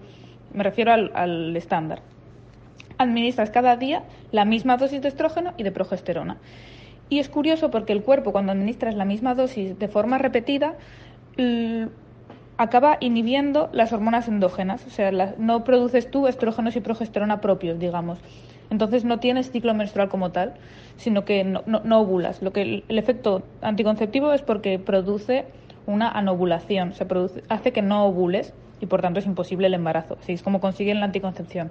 me 0.53 0.65
refiero 0.65 0.93
al, 0.93 1.57
estándar. 1.57 2.01
Administras 2.99 3.51
cada 3.51 3.77
día 3.77 4.03
la 4.31 4.45
misma 4.45 4.77
dosis 4.77 5.01
de 5.03 5.09
estrógeno 5.09 5.53
y 5.57 5.63
de 5.63 5.73
progesterona. 5.73 6.37
Y 7.09 7.19
es 7.19 7.29
curioso 7.29 7.71
porque 7.71 7.93
el 7.93 8.03
cuerpo, 8.03 8.33
cuando 8.33 8.53
administras 8.53 8.95
la 8.95 9.05
misma 9.05 9.35
dosis 9.35 9.79
de 9.79 9.89
forma 9.89 10.19
repetida, 10.19 10.75
acaba 12.57 12.99
inhibiendo 13.01 13.71
las 13.73 13.93
hormonas 13.93 14.29
endógenas. 14.29 14.87
O 14.87 14.91
sea, 14.91 15.11
no 15.39 15.65
produces 15.65 16.11
tú 16.11 16.27
estrógenos 16.29 16.77
y 16.77 16.81
progesterona 16.81 17.41
propios, 17.41 17.79
digamos. 17.79 18.19
Entonces 18.71 19.05
no 19.05 19.19
tienes 19.19 19.51
ciclo 19.51 19.75
menstrual 19.75 20.09
como 20.09 20.31
tal, 20.31 20.55
sino 20.97 21.25
que 21.25 21.43
no, 21.43 22.01
ovulas. 22.01 22.41
Lo 22.43 22.53
que 22.53 22.63
el, 22.63 22.85
el, 22.89 22.99
efecto 22.99 23.43
anticonceptivo 23.63 24.33
es 24.33 24.43
porque 24.43 24.79
produce 24.79 25.47
una 25.87 26.09
anovulación, 26.09 26.93
se 26.93 27.05
produce, 27.05 27.43
hace 27.49 27.73
que 27.73 27.83
no 27.83 28.05
ovules 28.05 28.55
y 28.81 28.87
por 28.87 29.03
tanto 29.03 29.21
es 29.21 29.27
imposible 29.27 29.67
el 29.67 29.75
embarazo. 29.75 30.17
Así 30.21 30.33
es 30.33 30.43
como 30.43 30.61
consiguen 30.61 31.01
la 31.01 31.07
anticoncepción. 31.07 31.71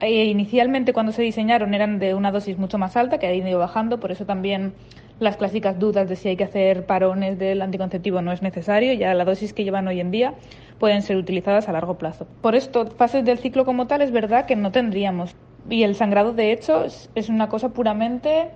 Eh, 0.00 0.24
inicialmente 0.24 0.92
cuando 0.92 1.12
se 1.12 1.22
diseñaron 1.22 1.74
eran 1.74 1.98
de 1.98 2.14
una 2.14 2.32
dosis 2.32 2.56
mucho 2.56 2.78
más 2.78 2.96
alta 2.96 3.18
que 3.18 3.26
ha 3.26 3.34
ido 3.34 3.58
bajando, 3.58 4.00
por 4.00 4.10
eso 4.10 4.24
también 4.24 4.72
las 5.18 5.36
clásicas 5.36 5.78
dudas 5.78 6.08
de 6.08 6.16
si 6.16 6.28
hay 6.28 6.36
que 6.36 6.44
hacer 6.44 6.86
parones 6.86 7.38
del 7.38 7.60
anticonceptivo 7.60 8.22
no 8.22 8.32
es 8.32 8.40
necesario, 8.40 8.94
ya 8.94 9.12
la 9.12 9.26
dosis 9.26 9.52
que 9.52 9.64
llevan 9.64 9.86
hoy 9.86 10.00
en 10.00 10.10
día 10.10 10.34
pueden 10.78 11.02
ser 11.02 11.18
utilizadas 11.18 11.68
a 11.68 11.72
largo 11.72 11.98
plazo. 11.98 12.26
Por 12.40 12.54
esto, 12.54 12.86
fases 12.86 13.24
del 13.26 13.38
ciclo 13.38 13.66
como 13.66 13.86
tal 13.86 14.00
es 14.00 14.10
verdad 14.10 14.46
que 14.46 14.56
no 14.56 14.72
tendríamos. 14.72 15.36
Y 15.68 15.82
el 15.82 15.94
sangrado, 15.94 16.32
de 16.32 16.52
hecho, 16.52 16.86
es 17.14 17.28
una 17.28 17.50
cosa 17.50 17.68
puramente 17.68 18.48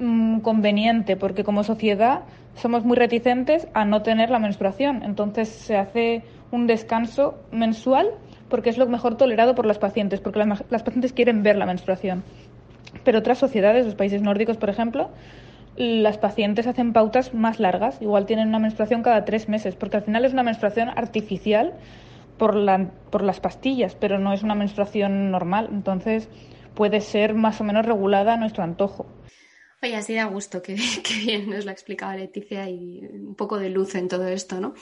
mm, 0.00 0.40
conveniente, 0.40 1.16
porque 1.16 1.44
como 1.44 1.62
sociedad 1.62 2.22
somos 2.56 2.84
muy 2.84 2.96
reticentes 2.96 3.68
a 3.74 3.84
no 3.84 4.02
tener 4.02 4.30
la 4.30 4.40
menstruación. 4.40 5.02
Entonces 5.04 5.48
se 5.48 5.76
hace 5.76 6.22
un 6.50 6.66
descanso 6.66 7.38
mensual 7.52 8.10
porque 8.48 8.70
es 8.70 8.78
lo 8.78 8.86
mejor 8.86 9.16
tolerado 9.16 9.54
por 9.54 9.66
las 9.66 9.78
pacientes, 9.78 10.20
porque 10.20 10.38
las, 10.38 10.82
pacientes 10.82 11.12
quieren 11.12 11.42
ver 11.42 11.56
la 11.56 11.66
menstruación. 11.66 12.22
Pero 13.04 13.18
otras 13.18 13.38
sociedades, 13.38 13.84
los 13.84 13.94
países 13.94 14.22
nórdicos, 14.22 14.56
por 14.56 14.70
ejemplo, 14.70 15.10
las 15.76 16.18
pacientes 16.18 16.66
hacen 16.66 16.92
pautas 16.92 17.34
más 17.34 17.60
largas, 17.60 18.00
igual 18.00 18.26
tienen 18.26 18.48
una 18.48 18.58
menstruación 18.58 19.02
cada 19.02 19.24
tres 19.24 19.48
meses, 19.48 19.76
porque 19.76 19.98
al 19.98 20.02
final 20.02 20.24
es 20.24 20.32
una 20.32 20.42
menstruación 20.42 20.88
artificial 20.88 21.74
por, 22.38 22.56
la, 22.56 22.90
por 23.10 23.22
las 23.22 23.40
pastillas, 23.40 23.94
pero 23.94 24.18
no 24.18 24.32
es 24.32 24.42
una 24.42 24.54
menstruación 24.54 25.30
normal, 25.30 25.68
entonces 25.70 26.28
puede 26.74 27.00
ser 27.00 27.34
más 27.34 27.60
o 27.60 27.64
menos 27.64 27.84
regulada 27.84 28.34
a 28.34 28.36
nuestro 28.36 28.64
antojo. 28.64 29.06
Oye, 29.80 29.94
así 29.94 30.12
da 30.12 30.24
gusto, 30.24 30.60
que, 30.60 30.74
bien 31.24 31.50
nos 31.50 31.64
lo 31.64 31.70
ha 31.70 31.72
explicado 31.72 32.16
Leticia 32.16 32.68
y 32.68 32.98
un 32.98 33.36
poco 33.36 33.58
de 33.58 33.70
luz 33.70 33.94
en 33.94 34.08
todo 34.08 34.26
esto, 34.26 34.60
¿no? 34.60 34.74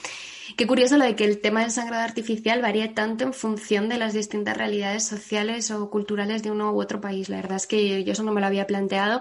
Qué 0.57 0.67
curioso 0.67 0.97
lo 0.97 1.05
de 1.05 1.15
que 1.15 1.25
el 1.25 1.43
tema 1.43 1.61
del 1.61 1.71
sangrado 1.71 2.03
artificial 2.03 2.63
varía 2.63 2.95
tanto 2.95 3.25
en 3.25 3.35
función 3.35 3.91
de 3.91 3.99
las 3.99 4.15
distintas 4.15 4.57
realidades 4.57 5.05
sociales 5.05 5.71
o 5.71 5.91
culturales 5.91 6.43
de 6.43 6.51
uno 6.51 6.73
u 6.73 6.81
otro 6.81 6.99
país. 7.03 7.29
La 7.29 7.37
verdad 7.37 7.57
es 7.57 7.67
que 7.67 8.05
yo 8.05 8.13
eso 8.13 8.23
no 8.23 8.33
me 8.33 8.41
lo 8.41 8.47
había 8.47 8.67
planteado 8.67 9.21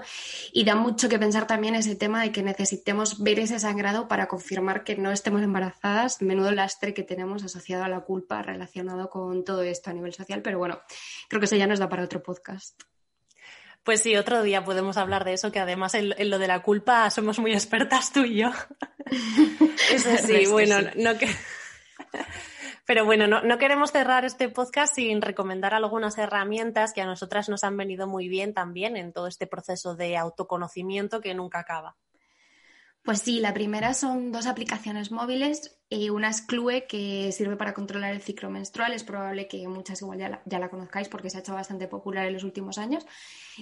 y 0.53 0.63
da 0.63 0.75
mucho 0.75 1.09
que 1.09 1.19
pensar 1.19 1.45
también 1.45 1.75
ese 1.75 1.97
tema 1.97 2.23
de 2.23 2.31
que 2.31 2.41
necesitemos 2.41 3.21
ver 3.21 3.39
ese 3.39 3.59
sangrado 3.59 4.07
para 4.07 4.27
confirmar 4.27 4.85
que 4.85 4.95
no 4.95 5.11
estemos 5.11 5.43
embarazadas. 5.43 6.21
Menudo 6.21 6.51
lastre 6.51 6.93
que 6.93 7.03
tenemos 7.03 7.43
asociado 7.43 7.83
a 7.83 7.89
la 7.89 7.99
culpa 7.99 8.41
relacionado 8.41 9.09
con 9.09 9.43
todo 9.43 9.61
esto 9.63 9.89
a 9.89 9.93
nivel 9.93 10.13
social, 10.13 10.41
pero 10.41 10.57
bueno, 10.57 10.79
creo 11.27 11.41
que 11.41 11.47
eso 11.47 11.57
ya 11.57 11.67
nos 11.67 11.79
da 11.79 11.89
para 11.89 12.03
otro 12.03 12.23
podcast. 12.23 12.94
Pues 13.85 14.01
sí, 14.01 14.15
otro 14.17 14.41
día 14.41 14.65
podemos 14.65 14.97
hablar 14.97 15.25
de 15.25 15.33
eso, 15.33 15.51
que 15.51 15.59
además 15.59 15.93
en, 15.93 16.09
lo 16.31 16.39
de 16.39 16.47
la 16.47 16.63
culpa 16.63 17.07
somos 17.11 17.37
muy 17.37 17.53
expertas 17.53 18.11
tú 18.11 18.21
y 18.21 18.37
yo. 18.37 18.49
eso 19.93 20.09
sí, 20.25 20.47
bueno, 20.47 20.77
no 20.95 21.15
que... 21.19 21.29
Pero 22.87 23.05
bueno, 23.05 23.27
no, 23.27 23.41
no, 23.43 23.59
queremos 23.59 23.91
cerrar 23.91 24.25
este 24.25 24.49
podcast 24.49 24.95
sin 24.95 25.21
recomendar 25.21 25.75
algunas 25.75 26.17
herramientas 26.17 26.93
que 26.93 27.01
a 27.01 27.05
nosotras 27.05 27.47
nos 27.47 27.63
han 27.63 27.77
venido 27.77 28.07
muy 28.07 28.27
bien 28.27 28.55
también 28.55 28.97
en 28.97 29.13
todo 29.13 29.27
este 29.27 29.45
proceso 29.45 29.95
de 29.95 30.17
autoconocimiento 30.17 31.21
que 31.21 31.35
nunca 31.35 31.59
acaba. 31.59 31.95
Pues 33.05 33.19
sí, 33.21 33.39
la 33.39 33.53
primera 33.53 33.93
son 33.93 34.31
dos 34.31 34.47
aplicaciones 34.47 35.11
móviles. 35.11 35.77
y 35.89 36.09
una 36.09 36.29
es 36.29 36.41
Clue, 36.41 36.87
que 36.87 37.31
sirve 37.31 37.55
para 37.55 37.75
controlar 37.75 38.11
el 38.11 38.21
ciclo 38.23 38.49
menstrual. 38.49 38.93
Es 38.93 39.03
probable 39.03 39.47
que 39.47 39.67
muchas 39.67 40.01
igual 40.01 40.17
ya 40.17 40.29
la, 40.29 40.41
ya 40.45 40.57
la, 40.57 40.69
conozcáis 40.69 41.07
porque 41.07 41.29
se 41.29 41.37
ha 41.37 41.41
hecho 41.41 41.53
bastante 41.53 41.87
popular 41.87 42.25
en 42.25 42.33
los 42.33 42.43
últimos 42.43 42.79
años. 42.79 43.05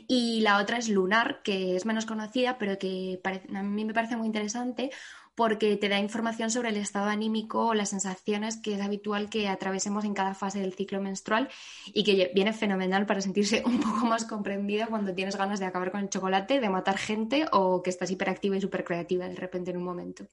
Y 0.08 0.40
la 0.40 0.60
otra 0.62 0.78
es 0.78 0.88
Lunar, 0.88 1.42
que 1.44 1.76
es 1.76 1.86
menos 1.86 2.06
conocida, 2.06 2.58
pero 2.58 2.80
que 2.80 3.20
a 3.54 3.64
mí 3.64 3.84
me 3.84 3.94
parece 3.94 4.16
muy 4.16 4.28
interesante 4.28 4.92
porque 5.36 5.76
te 5.78 5.90
da 5.90 6.00
información 6.00 6.52
sobre 6.52 6.70
el 6.70 6.78
estado 6.78 7.08
anímico 7.08 7.68
o 7.68 7.74
las 7.74 7.90
sensaciones 7.90 8.58
que 8.58 8.76
es 8.76 8.82
habitual 8.82 9.30
que 9.30 9.48
atravesemos 9.48 10.06
en 10.06 10.14
cada 10.14 10.36
fase 10.36 10.60
del 10.60 10.74
ciclo 10.74 11.02
menstrual 11.02 11.50
y 11.88 12.04
que 12.04 12.32
viene 12.36 12.54
fenomenal 12.54 13.06
para 13.06 13.22
sentirse 13.22 13.64
un 13.66 13.80
poco 13.80 14.06
más 14.06 14.26
comprendida 14.26 14.88
cuando 14.88 15.14
tienes 15.14 15.36
ganas 15.36 15.60
de 15.60 15.66
acabar 15.66 15.92
con 15.92 16.02
el 16.02 16.10
chocolate, 16.10 16.60
de 16.60 16.70
matar 16.70 16.98
gente 16.98 17.46
o 17.52 17.82
que 17.82 17.90
estás 17.90 18.12
hiperactiva 18.12 18.58
y 18.58 18.62
súper 18.62 18.84
creativa 18.84 19.28
de 19.28 19.36
repente 19.36 19.72
en 19.72 19.78
un 19.78 19.84
momento. 19.84 20.28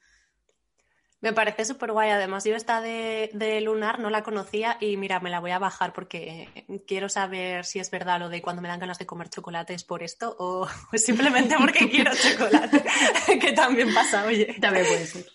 Me 1.21 1.35
parece 1.35 1.65
súper 1.67 1.93
guay. 1.93 2.11
Además, 2.11 2.45
yo 2.45 2.57
esta 2.57 2.81
de, 2.81 3.61
Lunar 3.63 3.99
no 3.99 4.09
la 4.09 4.23
conocía 4.23 4.79
y 4.81 4.97
mira, 4.97 5.21
me 5.21 5.31
la 5.31 5.41
voy 5.41 5.51
a 5.51 5.59
bajar 5.59 5.93
porque 5.93 6.49
quiero 6.87 7.09
saber 7.09 7.67
si 7.67 7.79
es 7.79 7.91
verdad 7.91 8.19
lo 8.19 8.31
de 8.31 8.41
cuando 8.41 8.63
me 8.63 8.69
dan 8.69 8.81
ganas 8.81 8.99
de 8.99 9.07
comer 9.07 9.29
chocolate 9.29 9.75
es 9.75 9.85
por 9.85 10.03
esto 10.03 10.35
o 10.39 10.67
simplemente 10.95 11.57
porque 11.59 11.91
quiero 11.91 12.13
chocolate, 12.15 12.85
que 13.41 13.53
también 13.53 13.93
pasa, 13.93 14.25
oye. 14.25 14.57
También 14.61 14.87
puede 14.87 15.07
ser. 15.07 15.27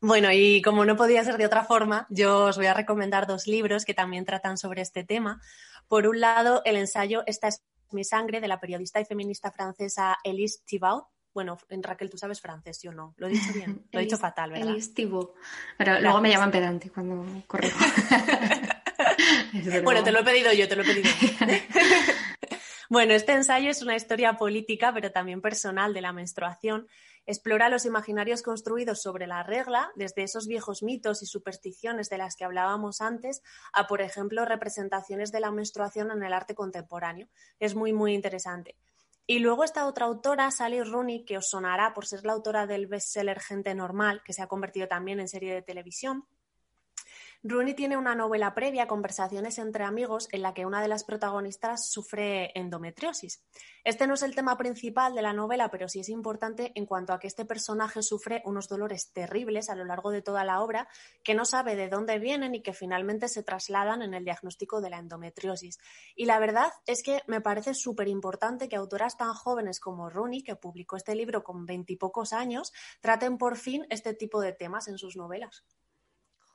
Bueno, 0.00 0.30
y 0.32 0.60
como 0.62 0.84
no 0.84 0.96
podía 0.96 1.24
ser 1.24 1.38
de 1.38 1.46
otra 1.46 1.64
forma, 1.64 2.06
yo 2.10 2.46
os 2.46 2.56
voy 2.56 2.66
a 2.66 2.74
recomendar 2.74 3.26
dos 3.26 3.46
libros 3.46 3.84
que 3.84 3.94
también 3.94 4.24
tratan 4.24 4.58
sobre 4.58 4.82
este 4.82 5.04
tema. 5.04 5.40
Por 5.86 6.06
un 6.06 6.20
lado, 6.20 6.60
el 6.64 6.76
ensayo 6.76 7.22
Esta 7.26 7.48
es 7.48 7.62
mi 7.90 8.04
sangre 8.04 8.40
de 8.40 8.48
la 8.48 8.60
periodista 8.60 9.00
y 9.00 9.04
feminista 9.04 9.50
francesa 9.50 10.18
Elise 10.24 10.60
Thibault, 10.66 11.06
bueno, 11.38 11.56
en 11.68 11.84
Raquel, 11.84 12.10
tú 12.10 12.18
sabes 12.18 12.40
francés, 12.40 12.82
yo 12.82 12.90
no. 12.90 13.14
Lo 13.16 13.28
he 13.28 13.30
dicho 13.30 13.52
bien. 13.54 13.86
Lo 13.92 14.00
he 14.00 14.02
dicho 14.02 14.18
fatal, 14.18 14.50
¿verdad? 14.50 14.74
Estivo. 14.74 15.34
Pero 15.76 16.00
luego 16.00 16.20
me 16.20 16.30
llaman 16.30 16.50
pedante 16.50 16.90
cuando 16.90 17.44
corrijo. 17.46 17.78
bueno, 19.84 20.02
te 20.02 20.10
lo 20.10 20.18
he 20.18 20.24
pedido 20.24 20.52
yo, 20.52 20.66
te 20.66 20.74
lo 20.74 20.82
he 20.82 20.84
pedido. 20.84 21.08
bueno, 22.90 23.14
este 23.14 23.34
ensayo 23.34 23.70
es 23.70 23.82
una 23.82 23.94
historia 23.94 24.32
política, 24.32 24.92
pero 24.92 25.12
también 25.12 25.40
personal 25.40 25.94
de 25.94 26.00
la 26.00 26.12
menstruación. 26.12 26.88
Explora 27.24 27.68
los 27.68 27.84
imaginarios 27.84 28.42
construidos 28.42 29.00
sobre 29.00 29.28
la 29.28 29.44
regla, 29.44 29.92
desde 29.94 30.24
esos 30.24 30.48
viejos 30.48 30.82
mitos 30.82 31.22
y 31.22 31.26
supersticiones 31.26 32.08
de 32.08 32.18
las 32.18 32.34
que 32.34 32.46
hablábamos 32.46 33.00
antes, 33.00 33.42
a, 33.72 33.86
por 33.86 34.02
ejemplo, 34.02 34.44
representaciones 34.44 35.30
de 35.30 35.38
la 35.38 35.52
menstruación 35.52 36.10
en 36.10 36.24
el 36.24 36.32
arte 36.32 36.56
contemporáneo. 36.56 37.28
Es 37.60 37.76
muy, 37.76 37.92
muy 37.92 38.12
interesante. 38.12 38.74
Y 39.30 39.40
luego 39.40 39.62
esta 39.62 39.86
otra 39.86 40.06
autora, 40.06 40.50
Sally 40.50 40.82
Rooney, 40.82 41.26
que 41.26 41.36
os 41.36 41.50
sonará 41.50 41.92
por 41.92 42.06
ser 42.06 42.24
la 42.24 42.32
autora 42.32 42.66
del 42.66 42.86
bestseller 42.86 43.40
Gente 43.40 43.74
Normal, 43.74 44.22
que 44.24 44.32
se 44.32 44.40
ha 44.40 44.46
convertido 44.46 44.88
también 44.88 45.20
en 45.20 45.28
serie 45.28 45.52
de 45.52 45.60
televisión, 45.60 46.26
Rooney 47.44 47.74
tiene 47.74 47.96
una 47.96 48.16
novela 48.16 48.52
previa, 48.52 48.88
Conversaciones 48.88 49.58
entre 49.58 49.84
amigos, 49.84 50.28
en 50.32 50.42
la 50.42 50.54
que 50.54 50.66
una 50.66 50.82
de 50.82 50.88
las 50.88 51.04
protagonistas 51.04 51.88
sufre 51.88 52.50
endometriosis. 52.58 53.44
Este 53.84 54.08
no 54.08 54.14
es 54.14 54.22
el 54.22 54.34
tema 54.34 54.58
principal 54.58 55.14
de 55.14 55.22
la 55.22 55.32
novela, 55.32 55.70
pero 55.70 55.88
sí 55.88 56.00
es 56.00 56.08
importante 56.08 56.72
en 56.74 56.84
cuanto 56.84 57.12
a 57.12 57.20
que 57.20 57.28
este 57.28 57.44
personaje 57.44 58.02
sufre 58.02 58.42
unos 58.44 58.66
dolores 58.66 59.12
terribles 59.12 59.70
a 59.70 59.76
lo 59.76 59.84
largo 59.84 60.10
de 60.10 60.20
toda 60.20 60.42
la 60.42 60.60
obra, 60.60 60.88
que 61.22 61.36
no 61.36 61.44
sabe 61.44 61.76
de 61.76 61.88
dónde 61.88 62.18
vienen 62.18 62.56
y 62.56 62.62
que 62.62 62.72
finalmente 62.72 63.28
se 63.28 63.44
trasladan 63.44 64.02
en 64.02 64.14
el 64.14 64.24
diagnóstico 64.24 64.80
de 64.80 64.90
la 64.90 64.98
endometriosis. 64.98 65.78
Y 66.16 66.24
la 66.24 66.40
verdad 66.40 66.72
es 66.86 67.04
que 67.04 67.22
me 67.28 67.40
parece 67.40 67.72
súper 67.72 68.08
importante 68.08 68.68
que 68.68 68.74
autoras 68.74 69.16
tan 69.16 69.32
jóvenes 69.32 69.78
como 69.78 70.10
Rooney, 70.10 70.42
que 70.42 70.56
publicó 70.56 70.96
este 70.96 71.14
libro 71.14 71.44
con 71.44 71.66
veintipocos 71.66 72.32
años, 72.32 72.72
traten 73.00 73.38
por 73.38 73.56
fin 73.56 73.86
este 73.90 74.12
tipo 74.12 74.40
de 74.40 74.52
temas 74.52 74.88
en 74.88 74.98
sus 74.98 75.16
novelas. 75.16 75.64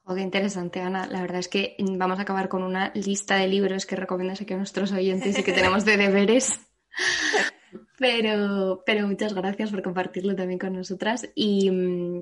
Oh, 0.06 0.16
qué 0.16 0.22
interesante, 0.22 0.82
Ana. 0.82 1.08
La 1.08 1.22
verdad 1.22 1.40
es 1.40 1.48
que 1.48 1.76
vamos 1.80 2.20
a 2.20 2.24
acabar 2.24 2.50
con 2.50 2.64
una 2.64 2.92
lista 2.94 3.36
de 3.36 3.48
libros 3.48 3.86
que 3.86 3.96
recomiendas 3.96 4.42
aquí 4.42 4.54
a 4.54 4.58
nuestros 4.58 4.92
oyentes 4.92 5.40
y 5.40 5.44
que 5.44 5.54
tenemos 5.54 5.86
de 5.86 5.98
deberes. 5.98 6.60
Pero, 7.98 8.84
pero 8.86 9.08
muchas 9.08 9.34
gracias 9.34 9.72
por 9.72 9.82
compartirlo 9.82 10.36
también 10.36 10.60
con 10.60 10.74
nosotras. 10.74 11.30
Y 11.36 11.72
mm, 11.72 12.22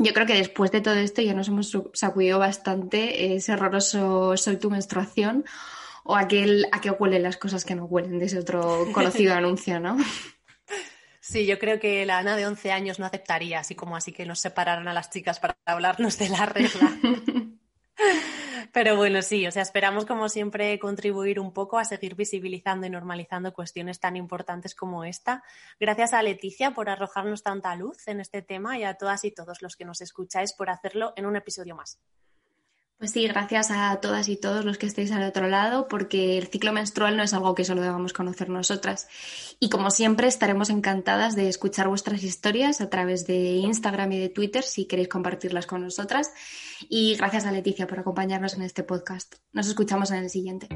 yo 0.00 0.12
creo 0.12 0.26
que 0.26 0.34
después 0.34 0.72
de 0.72 0.80
todo 0.80 0.94
esto 0.94 1.22
ya 1.22 1.34
nos 1.34 1.48
hemos 1.48 1.76
sacudido 1.92 2.38
bastante 2.38 3.34
ese 3.34 3.52
horroroso 3.52 4.36
soy 4.36 4.56
tu 4.56 4.70
menstruación 4.70 5.44
o 6.04 6.16
aquel 6.16 6.66
a 6.72 6.80
qué 6.80 6.90
huelen 6.90 7.22
las 7.22 7.36
cosas 7.36 7.64
que 7.64 7.74
no 7.74 7.84
huelen 7.84 8.18
de 8.18 8.26
ese 8.26 8.38
otro 8.38 8.86
conocido 8.92 9.34
anuncio, 9.34 9.78
¿no? 9.78 9.96
Sí, 11.26 11.46
yo 11.46 11.58
creo 11.58 11.80
que 11.80 12.04
la 12.04 12.18
Ana 12.18 12.36
de 12.36 12.46
11 12.46 12.70
años 12.70 12.98
no 12.98 13.06
aceptaría, 13.06 13.60
así 13.60 13.74
como 13.74 13.96
así 13.96 14.12
que 14.12 14.26
nos 14.26 14.40
separaron 14.40 14.88
a 14.88 14.92
las 14.92 15.08
chicas 15.08 15.40
para 15.40 15.56
hablarnos 15.64 16.18
de 16.18 16.28
la 16.28 16.44
regla. 16.44 16.98
Pero 18.74 18.96
bueno, 18.96 19.22
sí, 19.22 19.46
o 19.46 19.50
sea, 19.50 19.62
esperamos 19.62 20.04
como 20.04 20.28
siempre 20.28 20.78
contribuir 20.78 21.40
un 21.40 21.54
poco 21.54 21.78
a 21.78 21.86
seguir 21.86 22.14
visibilizando 22.14 22.86
y 22.86 22.90
normalizando 22.90 23.54
cuestiones 23.54 24.00
tan 24.00 24.16
importantes 24.16 24.74
como 24.74 25.02
esta. 25.02 25.42
Gracias 25.80 26.12
a 26.12 26.22
Leticia 26.22 26.72
por 26.72 26.90
arrojarnos 26.90 27.42
tanta 27.42 27.74
luz 27.74 28.06
en 28.06 28.20
este 28.20 28.42
tema 28.42 28.76
y 28.78 28.84
a 28.84 28.92
todas 28.92 29.24
y 29.24 29.30
todos 29.30 29.62
los 29.62 29.76
que 29.76 29.86
nos 29.86 30.02
escucháis 30.02 30.52
por 30.52 30.68
hacerlo 30.68 31.14
en 31.16 31.24
un 31.24 31.36
episodio 31.36 31.74
más. 31.74 32.00
Pues 32.98 33.10
sí, 33.10 33.26
gracias 33.26 33.70
a 33.70 33.96
todas 33.96 34.28
y 34.28 34.36
todos 34.36 34.64
los 34.64 34.78
que 34.78 34.86
estéis 34.86 35.10
al 35.10 35.24
otro 35.24 35.48
lado, 35.48 35.88
porque 35.88 36.38
el 36.38 36.46
ciclo 36.46 36.72
menstrual 36.72 37.16
no 37.16 37.22
es 37.22 37.34
algo 37.34 37.54
que 37.54 37.64
solo 37.64 37.82
debamos 37.82 38.12
conocer 38.12 38.48
nosotras. 38.48 39.08
Y 39.58 39.68
como 39.68 39.90
siempre, 39.90 40.28
estaremos 40.28 40.70
encantadas 40.70 41.34
de 41.34 41.48
escuchar 41.48 41.88
vuestras 41.88 42.22
historias 42.22 42.80
a 42.80 42.88
través 42.90 43.26
de 43.26 43.56
Instagram 43.56 44.12
y 44.12 44.18
de 44.20 44.28
Twitter 44.28 44.62
si 44.62 44.86
queréis 44.86 45.08
compartirlas 45.08 45.66
con 45.66 45.82
nosotras. 45.82 46.32
Y 46.88 47.16
gracias 47.16 47.46
a 47.46 47.52
Leticia 47.52 47.86
por 47.86 47.98
acompañarnos 47.98 48.54
en 48.54 48.62
este 48.62 48.84
podcast. 48.84 49.34
Nos 49.52 49.66
escuchamos 49.66 50.10
en 50.12 50.18
el 50.18 50.30
siguiente. 50.30 50.68